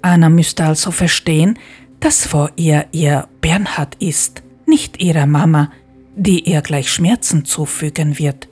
[0.00, 1.58] Anna müsste also verstehen,
[2.04, 5.72] dass vor ihr ihr Bernhard ist, nicht ihre Mama,
[6.14, 8.46] die ihr gleich Schmerzen zufügen wird.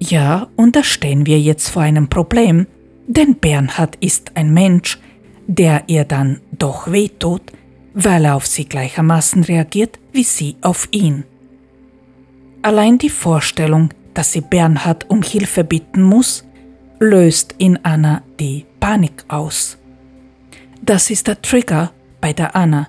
[0.00, 2.66] Ja, und da stehen wir jetzt vor einem Problem,
[3.06, 4.98] denn Bernhard ist ein Mensch,
[5.46, 7.52] der ihr dann doch wehtut,
[7.94, 11.22] weil er auf sie gleichermaßen reagiert wie sie auf ihn.
[12.62, 16.44] Allein die Vorstellung, dass sie Bernhard um Hilfe bitten muss,
[16.98, 19.78] löst in Anna die Panik aus.
[20.86, 22.86] Das ist der Trigger bei der Anna,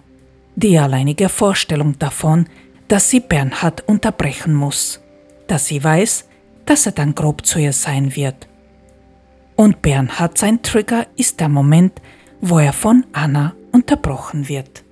[0.55, 2.47] die alleinige Vorstellung davon,
[2.87, 5.01] dass sie Bernhard unterbrechen muss,
[5.47, 6.29] dass sie weiß,
[6.65, 8.47] dass er dann grob zu ihr sein wird.
[9.55, 11.99] Und Bernhard sein Trigger ist der Moment,
[12.39, 14.83] wo er von Anna unterbrochen wird.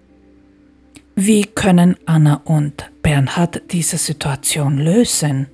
[1.16, 5.46] Wie können Anna und Bernhard diese Situation lösen?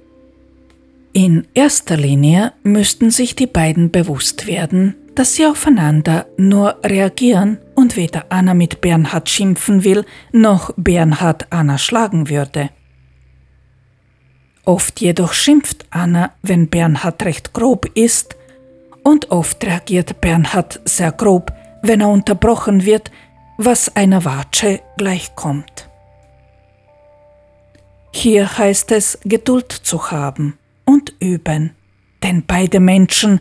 [1.12, 7.96] In erster Linie müssten sich die beiden bewusst werden, dass sie aufeinander nur reagieren und
[7.96, 12.70] weder Anna mit Bernhard schimpfen will, noch Bernhard Anna schlagen würde.
[14.64, 18.36] Oft jedoch schimpft Anna, wenn Bernhard recht grob ist,
[19.04, 21.52] und oft reagiert Bernhard sehr grob,
[21.82, 23.12] wenn er unterbrochen wird,
[23.58, 25.90] was einer Watsche gleichkommt.
[28.14, 31.76] Hier heißt es, Geduld zu haben und üben,
[32.24, 33.40] denn beide Menschen,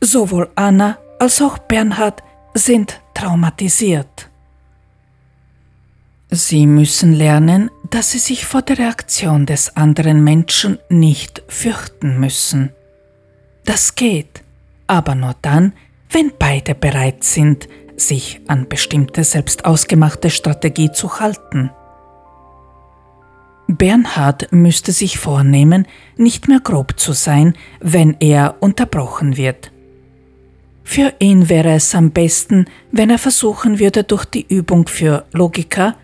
[0.00, 2.20] sowohl Anna als auch Bernhard,
[2.52, 4.28] sind traumatisiert.
[6.30, 12.72] Sie müssen lernen, dass sie sich vor der Reaktion des anderen Menschen nicht fürchten müssen.
[13.64, 14.42] Das geht,
[14.88, 15.74] aber nur dann,
[16.10, 21.70] wenn beide bereit sind, sich an bestimmte selbst ausgemachte Strategie zu halten.
[23.68, 29.71] Bernhard müsste sich vornehmen, nicht mehr grob zu sein, wenn er unterbrochen wird.
[30.84, 35.96] Für ihn wäre es am besten, wenn er versuchen würde, durch die Übung für Logika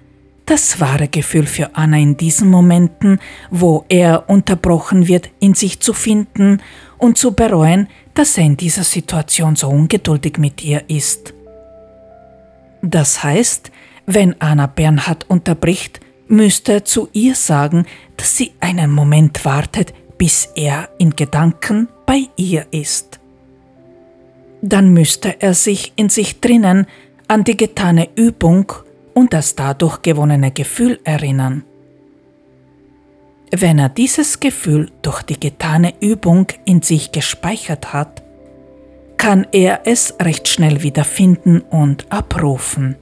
[0.49, 3.21] das wahre Gefühl für Anna in diesen Momenten,
[3.51, 6.63] wo er unterbrochen wird, in sich zu finden
[6.97, 11.35] und zu bereuen, dass er in dieser Situation so ungeduldig mit ihr ist.
[12.81, 13.71] Das heißt,
[14.07, 17.85] wenn Anna Bernhard unterbricht, müsste er zu ihr sagen,
[18.17, 23.18] dass sie einen Moment wartet, bis er in Gedanken bei ihr ist.
[24.63, 26.87] Dann müsste er sich in sich drinnen
[27.29, 28.73] an die getane Übung
[29.15, 31.65] und das dadurch gewonnene Gefühl erinnern.
[33.51, 38.23] Wenn er dieses Gefühl durch die getane Übung in sich gespeichert hat,
[39.17, 42.97] kann er es recht schnell wiederfinden und abrufen.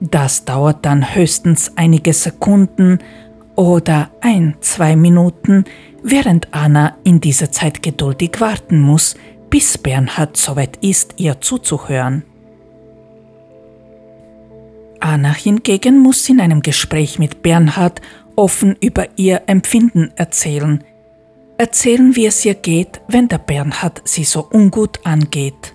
[0.00, 2.98] Das dauert dann höchstens einige Sekunden
[3.56, 5.64] oder ein, zwei Minuten,
[6.02, 9.16] während Anna in dieser Zeit geduldig warten muss,
[9.50, 12.24] bis Bernhard soweit ist, ihr zuzuhören.
[15.00, 18.00] Anna hingegen muss in einem Gespräch mit Bernhard
[18.36, 20.84] offen über ihr Empfinden erzählen.
[21.56, 25.74] Erzählen, wie es ihr geht, wenn der Bernhard sie so ungut angeht.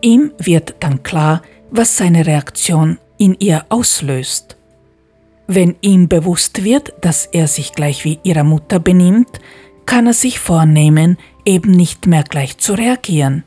[0.00, 4.56] Ihm wird dann klar, was seine Reaktion in ihr auslöst.
[5.46, 9.40] Wenn ihm bewusst wird, dass er sich gleich wie ihre Mutter benimmt,
[9.84, 13.44] kann er sich vornehmen, eben nicht mehr gleich zu reagieren.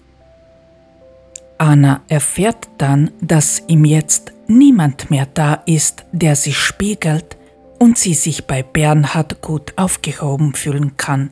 [1.58, 7.38] Anna erfährt dann, dass ihm jetzt niemand mehr da ist, der sie spiegelt
[7.80, 11.32] und sie sich bei Bernhard gut aufgehoben fühlen kann,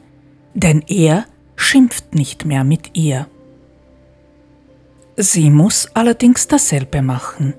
[0.54, 1.26] denn er
[1.56, 3.28] schimpft nicht mehr mit ihr.
[5.18, 7.54] Sie muss allerdings dasselbe machen.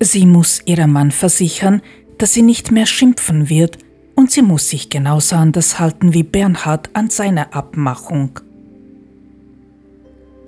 [0.00, 1.80] Sie muss ihrem Mann versichern,
[2.18, 3.78] dass sie nicht mehr schimpfen wird
[4.16, 8.40] und sie muss sich genauso anders halten wie Bernhard an seiner Abmachung.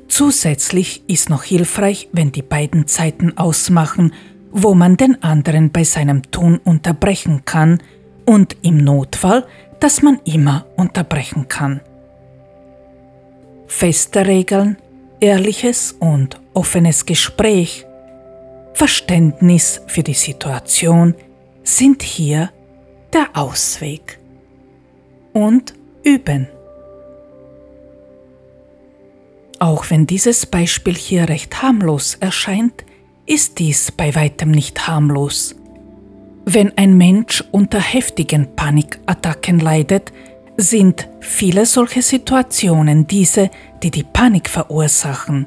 [0.08, 4.12] Zusätzlich ist noch hilfreich, wenn die beiden Zeiten ausmachen,
[4.50, 7.80] wo man den anderen bei seinem Tun unterbrechen kann
[8.24, 9.46] und im Notfall,
[9.80, 11.80] dass man immer unterbrechen kann.
[13.66, 14.78] Feste Regeln,
[15.20, 17.84] ehrliches und offenes Gespräch,
[18.72, 21.14] Verständnis für die Situation
[21.62, 22.50] sind hier
[23.12, 24.18] der Ausweg.
[25.32, 26.48] Und üben.
[29.58, 32.84] Auch wenn dieses Beispiel hier recht harmlos erscheint,
[33.26, 35.56] ist dies bei weitem nicht harmlos.
[36.44, 40.12] Wenn ein Mensch unter heftigen Panikattacken leidet,
[40.56, 43.50] sind viele solche Situationen diese,
[43.82, 45.46] die die Panik verursachen.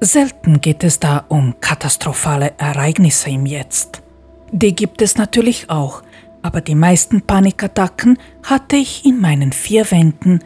[0.00, 4.02] Selten geht es da um katastrophale Ereignisse im Jetzt.
[4.52, 6.02] Die gibt es natürlich auch,
[6.42, 10.40] aber die meisten Panikattacken hatte ich in meinen vier Wänden,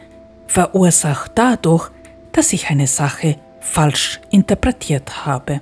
[0.47, 1.89] verursacht dadurch,
[2.31, 5.61] dass ich eine Sache falsch interpretiert habe.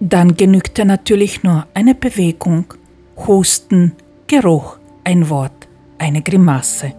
[0.00, 2.74] Dann genügte natürlich nur eine Bewegung,
[3.16, 3.92] Husten,
[4.26, 5.68] Geruch, ein Wort,
[5.98, 6.92] eine Grimasse.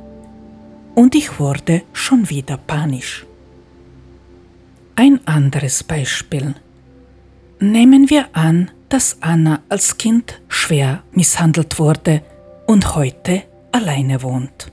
[0.96, 3.26] Und ich wurde schon wieder panisch.
[4.96, 6.56] Ein anderes Beispiel.
[7.60, 12.22] Nehmen wir an, dass Anna als Kind schwer misshandelt wurde
[12.68, 13.42] und heute
[13.72, 14.72] alleine wohnt.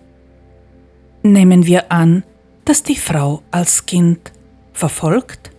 [1.22, 2.24] Nehmen wir an,
[2.66, 4.30] dass die Frau als Kind
[4.74, 5.51] verfolgt,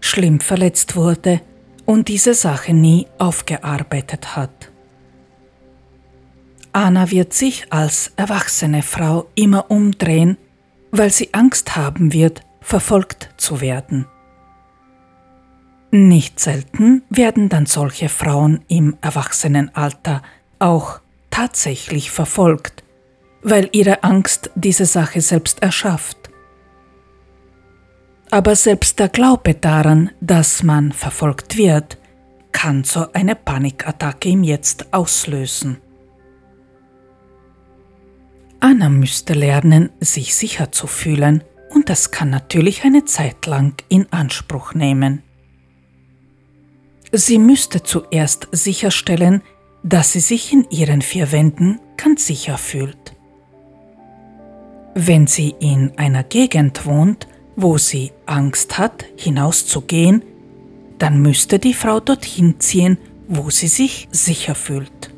[0.00, 1.40] schlimm verletzt wurde
[1.86, 4.72] und diese Sache nie aufgearbeitet hat.
[6.72, 10.36] Anna wird sich als erwachsene Frau immer umdrehen,
[10.90, 14.08] weil sie Angst haben wird, verfolgt zu werden.
[15.92, 20.22] Nicht selten werden dann solche Frauen im Erwachsenenalter
[20.60, 21.00] auch
[21.30, 22.84] tatsächlich verfolgt,
[23.42, 26.30] weil ihre Angst diese Sache selbst erschafft.
[28.30, 31.98] Aber selbst der Glaube daran, dass man verfolgt wird,
[32.52, 35.78] kann so eine Panikattacke im Jetzt auslösen.
[38.60, 44.12] Anna müsste lernen, sich sicher zu fühlen, und das kann natürlich eine Zeit lang in
[44.12, 45.22] Anspruch nehmen.
[47.12, 49.42] Sie müsste zuerst sicherstellen,
[49.82, 53.16] dass sie sich in ihren vier Wänden ganz sicher fühlt.
[54.94, 57.26] Wenn sie in einer Gegend wohnt,
[57.56, 60.22] wo sie Angst hat, hinauszugehen,
[60.98, 65.10] dann müsste die Frau dorthin ziehen, wo sie sich sicher fühlt.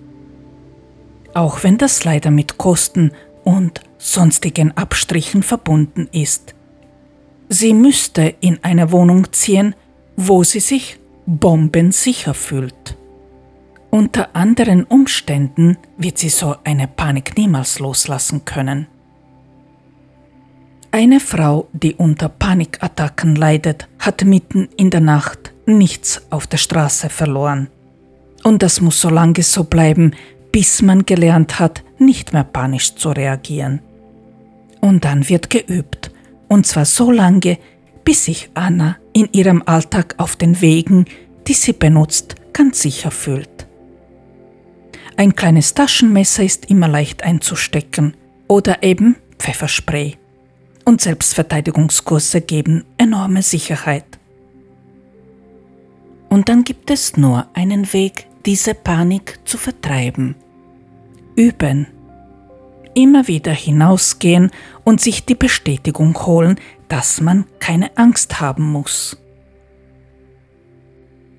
[1.34, 3.12] Auch wenn das leider mit Kosten
[3.44, 6.54] und sonstigen Abstrichen verbunden ist.
[7.48, 9.74] Sie müsste in eine Wohnung ziehen,
[10.16, 12.96] wo sie sich bombensicher fühlt.
[13.90, 18.86] Unter anderen Umständen wird sie so eine Panik niemals loslassen können.
[20.90, 27.08] Eine Frau, die unter Panikattacken leidet, hat mitten in der Nacht nichts auf der Straße
[27.08, 27.68] verloren.
[28.44, 30.14] Und das muss so lange so bleiben,
[30.52, 33.80] bis man gelernt hat, nicht mehr panisch zu reagieren.
[34.80, 36.10] Und dann wird geübt,
[36.48, 37.58] und zwar so lange,
[38.04, 41.06] bis sich Anna in ihrem Alltag auf den Wegen,
[41.46, 43.66] die sie benutzt, ganz sicher fühlt.
[45.16, 48.16] Ein kleines Taschenmesser ist immer leicht einzustecken
[48.48, 50.16] oder eben Pfefferspray
[50.84, 54.04] und Selbstverteidigungskurse geben enorme Sicherheit.
[56.28, 60.34] Und dann gibt es nur einen Weg, diese Panik zu vertreiben.
[61.36, 61.86] Üben.
[62.94, 64.50] Immer wieder hinausgehen
[64.84, 66.58] und sich die Bestätigung holen,
[66.92, 69.16] dass man keine Angst haben muss.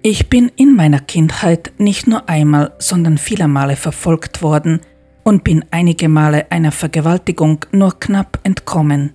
[0.02, 4.82] Ich bin in meiner Kindheit nicht nur einmal, sondern viele Male verfolgt worden
[5.24, 9.14] und bin einige Male einer Vergewaltigung nur knapp entkommen.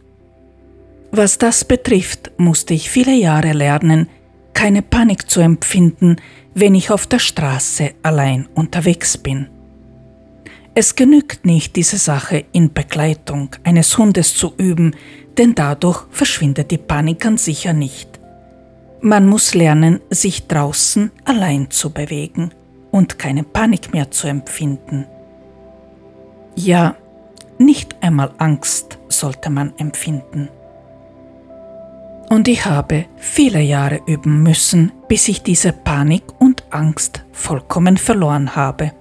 [1.10, 4.08] Was das betrifft, musste ich viele Jahre lernen,
[4.54, 6.16] keine Panik zu empfinden,
[6.54, 9.48] wenn ich auf der Straße allein unterwegs bin.
[10.80, 14.94] Es genügt nicht, diese Sache in Begleitung eines Hundes zu üben,
[15.38, 18.18] denn dadurch verschwindet die Panik ganz sicher nicht.
[19.00, 22.50] Man muss lernen, sich draußen allein zu bewegen
[22.90, 25.06] und keine Panik mehr zu empfinden.
[26.56, 26.96] Ja,
[27.58, 30.48] nicht einmal Angst sollte man empfinden.
[32.28, 38.54] Und ich habe viele Jahre üben müssen, bis ich diese Panik und Angst vollkommen verloren
[38.54, 38.92] habe.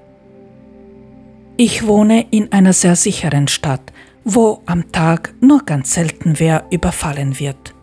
[1.57, 3.91] Ich wohne in einer sehr sicheren Stadt,
[4.29, 7.73] wo am Tag nur ganz selten wer überfallen wird.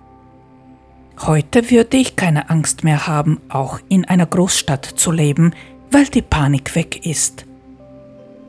[1.22, 5.54] Heute würde ich keine Angst mehr haben, auch in einer Großstadt zu leben,
[5.90, 7.46] weil die Panik weg ist.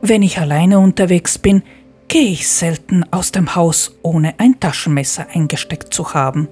[0.02, 1.62] Wenn ich alleine unterwegs bin,
[2.08, 6.48] gehe ich selten aus dem Haus, ohne ein Taschenmesser eingesteckt zu haben.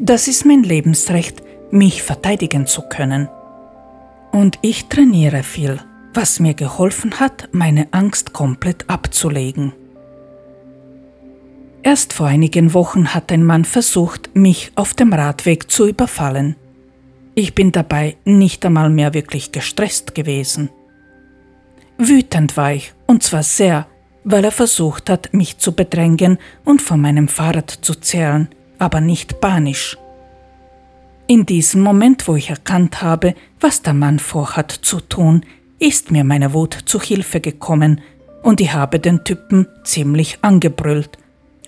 [0.00, 1.40] Das ist mein Lebensrecht,
[1.70, 3.28] mich verteidigen zu können.
[4.32, 5.78] Und ich trainiere viel,
[6.14, 9.72] was mir geholfen hat, meine Angst komplett abzulegen.
[11.84, 16.56] Erst vor einigen Wochen hat ein Mann versucht, mich auf dem Radweg zu überfallen.
[17.34, 20.70] Ich bin dabei nicht einmal mehr wirklich gestresst gewesen.
[21.98, 23.86] Wütend war ich, und zwar sehr,
[24.24, 28.48] weil er versucht hat, mich zu bedrängen und von meinem Fahrrad zu zerren,
[28.78, 29.98] aber nicht panisch.
[31.26, 35.44] In diesem Moment, wo ich erkannt habe, was der Mann vorhat zu tun,
[35.78, 38.00] ist mir meine Wut zu Hilfe gekommen
[38.42, 41.18] und ich habe den Typen ziemlich angebrüllt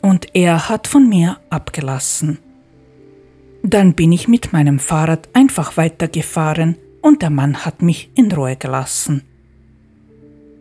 [0.07, 2.39] und er hat von mir abgelassen.
[3.65, 8.55] Dann bin ich mit meinem Fahrrad einfach weitergefahren und der Mann hat mich in Ruhe
[8.55, 9.23] gelassen.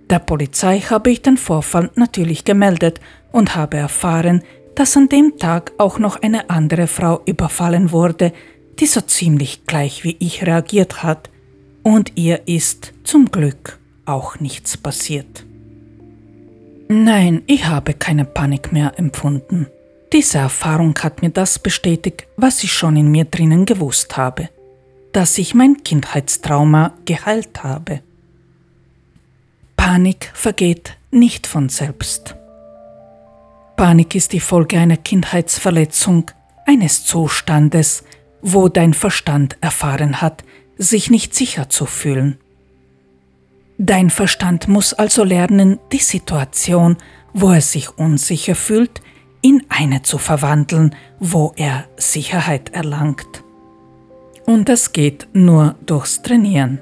[0.09, 2.99] Der Polizei habe ich den Vorfall natürlich gemeldet
[3.31, 4.41] und habe erfahren,
[4.73, 8.33] dass an dem Tag auch noch eine andere Frau überfallen wurde,
[8.79, 11.29] die so ziemlich gleich wie ich reagiert hat
[11.83, 15.45] und ihr ist zum Glück auch nichts passiert.
[16.87, 19.67] Nein, ich habe keine Panik mehr empfunden.
[20.13, 24.49] Diese Erfahrung hat mir das bestätigt, was ich schon in mir drinnen gewusst habe,
[25.11, 28.01] dass ich mein Kindheitstrauma geheilt habe.
[29.75, 32.35] Panik vergeht nicht von selbst.
[33.77, 36.31] Panik ist die Folge einer Kindheitsverletzung,
[36.65, 38.03] eines Zustandes,
[38.41, 40.43] wo dein Verstand erfahren hat,
[40.77, 42.37] sich nicht sicher zu fühlen.
[43.77, 46.97] Dein Verstand muss also lernen, die Situation,
[47.33, 49.01] wo er sich unsicher fühlt,
[49.41, 53.43] in eine zu verwandeln, wo er Sicherheit erlangt.
[54.45, 56.79] Und das geht nur durchs Trainieren.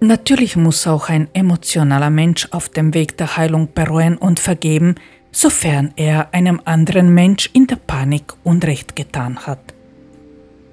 [0.00, 4.96] Natürlich muss auch ein emotionaler Mensch auf dem Weg der Heilung bereuen und vergeben,
[5.30, 9.60] sofern er einem anderen Mensch in der Panik Unrecht getan hat.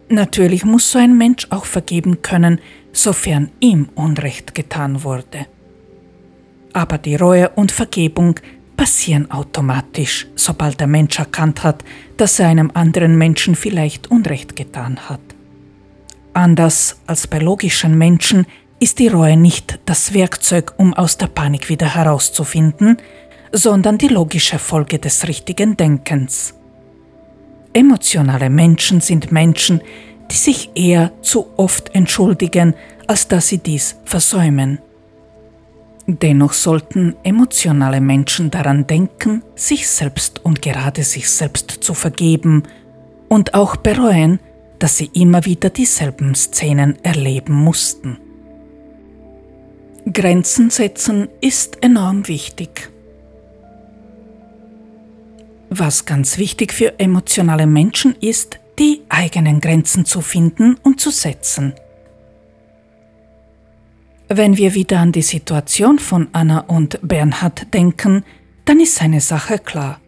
[0.09, 2.59] Natürlich muss so ein Mensch auch vergeben können,
[2.93, 5.47] sofern ihm Unrecht getan wurde.
[6.73, 8.39] Aber die Reue und Vergebung
[8.77, 11.83] passieren automatisch, sobald der Mensch erkannt hat,
[12.17, 15.19] dass er einem anderen Menschen vielleicht Unrecht getan hat.
[16.33, 18.45] Anders als bei logischen Menschen
[18.79, 22.97] ist die Reue nicht das Werkzeug, um aus der Panik wieder herauszufinden,
[23.51, 26.55] sondern die logische Folge des richtigen Denkens.
[27.73, 29.81] Emotionale Menschen sind Menschen,
[30.31, 32.73] die sich eher zu oft entschuldigen,
[33.05, 34.79] als dass sie dies versäumen.
[36.07, 42.63] Dennoch sollten emotionale Menschen daran denken, sich selbst und gerade sich selbst zu vergeben
[43.27, 44.39] und auch bereuen,
[44.79, 48.17] dass sie immer wieder dieselben Szenen erleben mussten.
[50.11, 52.89] Grenzen setzen ist enorm wichtig.
[55.69, 61.73] Was ganz wichtig für emotionale Menschen ist, die eigenen Grenzen zu finden und zu setzen.
[64.27, 68.25] Wenn wir wieder an die Situation von Anna und Bernhard denken,
[68.65, 70.01] dann ist eine Sache klar.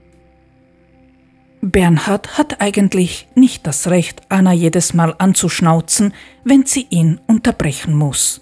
[1.61, 6.11] Bernhard hat eigentlich nicht das Recht, Anna jedes Mal anzuschnauzen,
[6.43, 8.41] wenn sie ihn unterbrechen muss.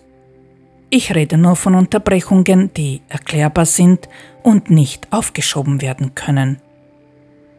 [0.90, 4.08] Ich rede nur von Unterbrechungen, die erklärbar sind
[4.44, 6.62] und nicht aufgeschoben werden können.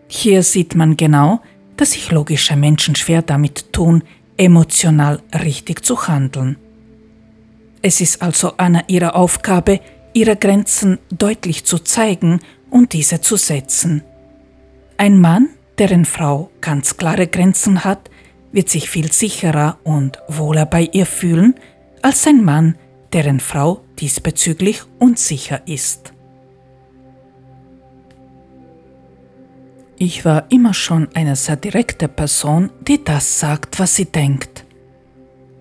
[0.08, 1.40] Hier sieht man genau,
[1.82, 4.04] dass sich logische Menschen schwer damit tun,
[4.36, 6.56] emotional richtig zu handeln.
[7.82, 9.80] Es ist also einer ihrer Aufgabe,
[10.12, 12.38] ihre Grenzen deutlich zu zeigen
[12.70, 14.04] und diese zu setzen.
[14.96, 18.10] Ein Mann, deren Frau ganz klare Grenzen hat,
[18.52, 21.56] wird sich viel sicherer und wohler bei ihr fühlen,
[22.00, 22.76] als ein Mann,
[23.12, 26.11] deren Frau diesbezüglich unsicher ist.
[30.02, 34.62] Ich war immer schon eine sehr direkte Person, die das sagt, was sie denkt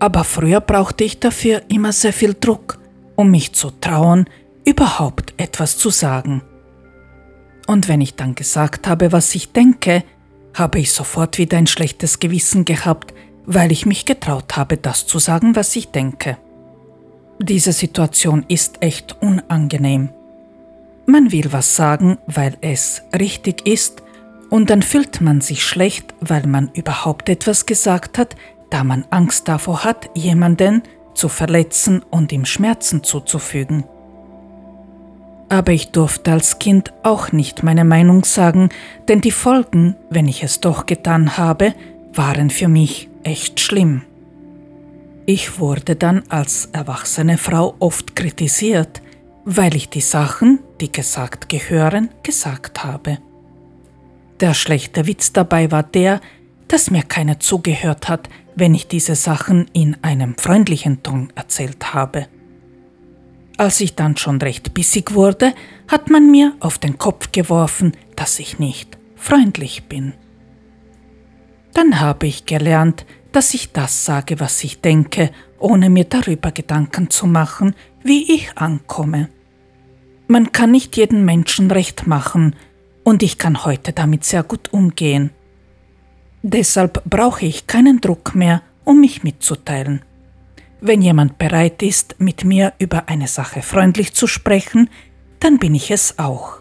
[0.02, 2.80] aber früher brauchte ich dafür immer sehr viel Druck,
[3.14, 4.28] um mich zu trauen,
[4.64, 6.42] überhaupt etwas zu sagen.
[7.68, 10.02] Und wenn ich dann gesagt habe, was ich denke,
[10.54, 13.14] habe ich sofort wieder ein schlechtes Gewissen gehabt,
[13.46, 16.36] weil ich mich getraut habe, das zu sagen, was ich denke.
[17.38, 20.08] Diese Situation ist echt unangenehm.
[21.06, 24.02] Man will was sagen, weil es richtig ist,
[24.52, 28.36] und dann fühlt man sich schlecht, weil man überhaupt etwas gesagt hat,
[28.68, 30.82] da man Angst davor hat, jemanden
[31.14, 33.84] zu verletzen und ihm Schmerzen zuzufügen.
[35.48, 38.68] Aber ich durfte als Kind auch nicht meine Meinung sagen,
[39.08, 41.72] denn die Folgen, wenn ich es doch getan habe,
[42.12, 44.02] waren für mich echt schlimm.
[45.24, 49.00] Ich wurde dann als erwachsene Frau oft kritisiert,
[49.46, 53.16] weil ich die Sachen, die gesagt gehören, gesagt habe.
[54.42, 56.20] Der schlechte Witz dabei war der,
[56.66, 62.26] dass mir keiner zugehört hat, wenn ich diese Sachen in einem freundlichen Ton erzählt habe.
[63.56, 65.54] Als ich dann schon recht bissig wurde,
[65.86, 70.12] hat man mir auf den Kopf geworfen, dass ich nicht freundlich bin.
[71.72, 77.10] Dann habe ich gelernt, dass ich das sage, was ich denke, ohne mir darüber Gedanken
[77.10, 79.28] zu machen, wie ich ankomme.
[80.26, 82.56] Man kann nicht jedem Menschen recht machen,
[83.04, 85.30] und ich kann heute damit sehr gut umgehen.
[86.42, 90.02] Deshalb brauche ich keinen Druck mehr, um mich mitzuteilen.
[90.80, 94.90] Wenn jemand bereit ist, mit mir über eine Sache freundlich zu sprechen,
[95.38, 96.58] dann bin ich es auch.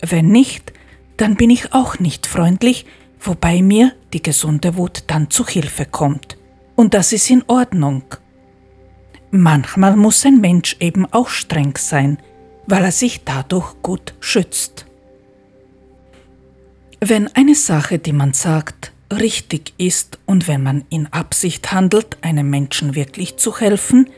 [0.00, 0.72] Wenn nicht,
[1.18, 2.86] dann bin ich auch nicht freundlich,
[3.20, 6.38] wobei mir die gesunde Wut dann zu Hilfe kommt.
[6.74, 8.04] Und das ist in Ordnung.
[9.30, 12.18] Manchmal muss ein Mensch eben auch streng sein,
[12.66, 14.85] weil er sich dadurch gut schützt.
[17.00, 22.48] Wenn eine Sache, die man sagt, richtig ist und wenn man in Absicht handelt, einem
[22.48, 24.08] Menschen wirklich zu helfen,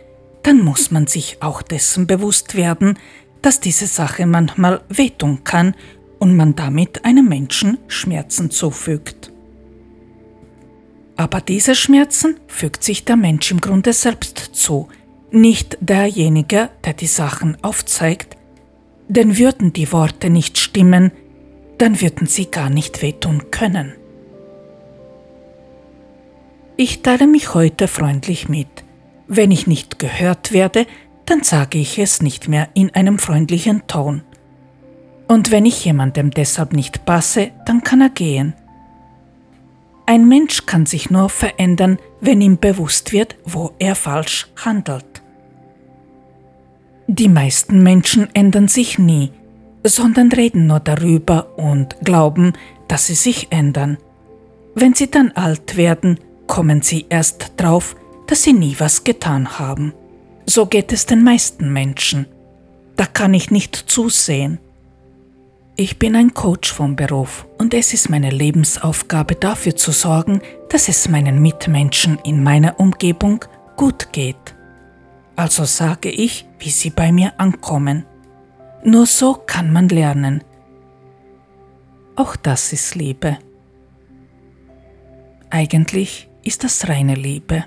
[0.43, 2.99] dann muss man sich auch dessen bewusst werden,
[3.43, 5.75] dass diese Sache manchmal wehtun kann
[6.19, 9.33] und man damit einem Menschen Schmerzen zufügt.
[11.17, 14.89] Aber diese Schmerzen fügt sich der Mensch im Grunde selbst zu,
[15.33, 18.37] nicht derjenige, der die Sachen aufzeigt,
[19.09, 21.11] denn würden die Worte nicht stimmen,
[21.79, 23.95] dann würden sie gar nicht wehtun können.
[26.77, 28.69] Ich teile mich heute freundlich mit.
[29.27, 30.87] Wenn ich nicht gehört werde,
[31.27, 34.23] dann sage ich es nicht mehr in einem freundlichen Ton.
[35.27, 38.55] Und wenn ich jemandem deshalb nicht passe, dann kann er gehen.
[40.07, 45.23] Ein Mensch kann sich nur verändern, wenn ihm bewusst wird, wo er falsch handelt.
[47.09, 49.33] Die meisten Menschen ändern sich nie,
[49.85, 52.53] sondern reden nur darüber und glauben,
[52.89, 53.99] dass sie sich ändern.
[54.75, 57.97] Wenn sie dann alt werden, kommen sie erst drauf,
[58.27, 59.93] dass sie nie was getan haben.
[60.47, 62.27] So geht es den meisten Menschen.
[62.97, 64.59] Da kann ich nicht zusehen.
[65.77, 70.41] Ich bin ein Coach vom Beruf und es ist meine Lebensaufgabe dafür zu sorgen,
[70.71, 73.45] dass es meinen Mitmenschen in meiner Umgebung
[73.77, 74.57] gut geht.
[75.37, 78.05] Also sage ich, wie sie bei mir ankommen.
[78.85, 80.45] Nur so kann man lernen.
[82.17, 83.39] Auch das ist Liebe.
[85.51, 87.65] Eigentlich ist das reine Liebe.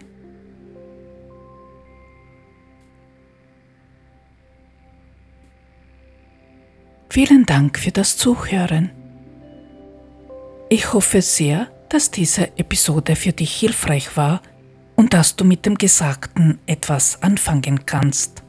[7.10, 8.90] Vielen Dank für das Zuhören.
[10.70, 14.42] Ich hoffe sehr, dass diese Episode für dich hilfreich war
[14.96, 18.41] und dass du mit dem Gesagten etwas anfangen kannst.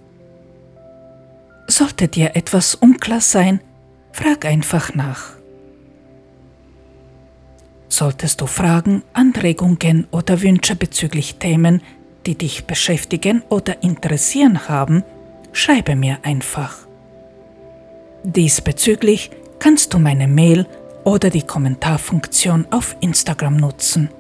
[1.74, 3.62] Sollte dir etwas unklar sein,
[4.12, 5.30] frag einfach nach.
[7.88, 11.80] Solltest du Fragen, Anregungen oder Wünsche bezüglich Themen,
[12.26, 15.02] die dich beschäftigen oder interessieren haben,
[15.54, 16.76] schreibe mir einfach.
[18.22, 20.66] Diesbezüglich kannst du meine Mail
[21.04, 24.10] oder die Kommentarfunktion auf Instagram nutzen.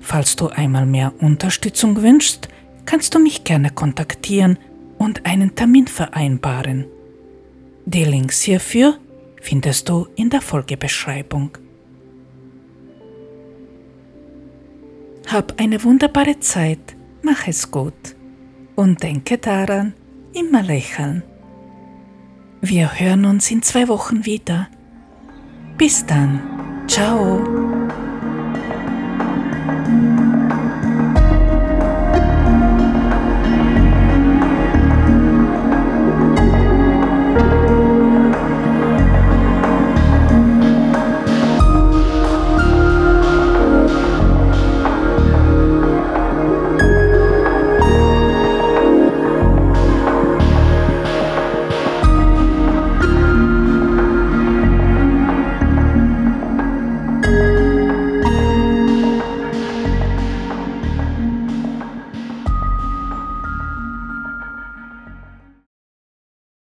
[0.00, 2.48] Falls du einmal mehr Unterstützung wünschst,
[2.86, 4.58] kannst du mich gerne kontaktieren
[4.98, 6.86] und einen Termin vereinbaren.
[7.86, 8.98] Die Links hierfür
[9.40, 11.56] findest du in der Folgebeschreibung.
[15.28, 18.16] Hab eine wunderbare Zeit, mach es gut
[18.76, 19.94] und denke daran,
[20.32, 21.22] immer lächeln.
[22.60, 24.68] Wir hören uns in zwei Wochen wieder.
[25.76, 26.40] Bis dann.
[26.88, 27.67] Ciao.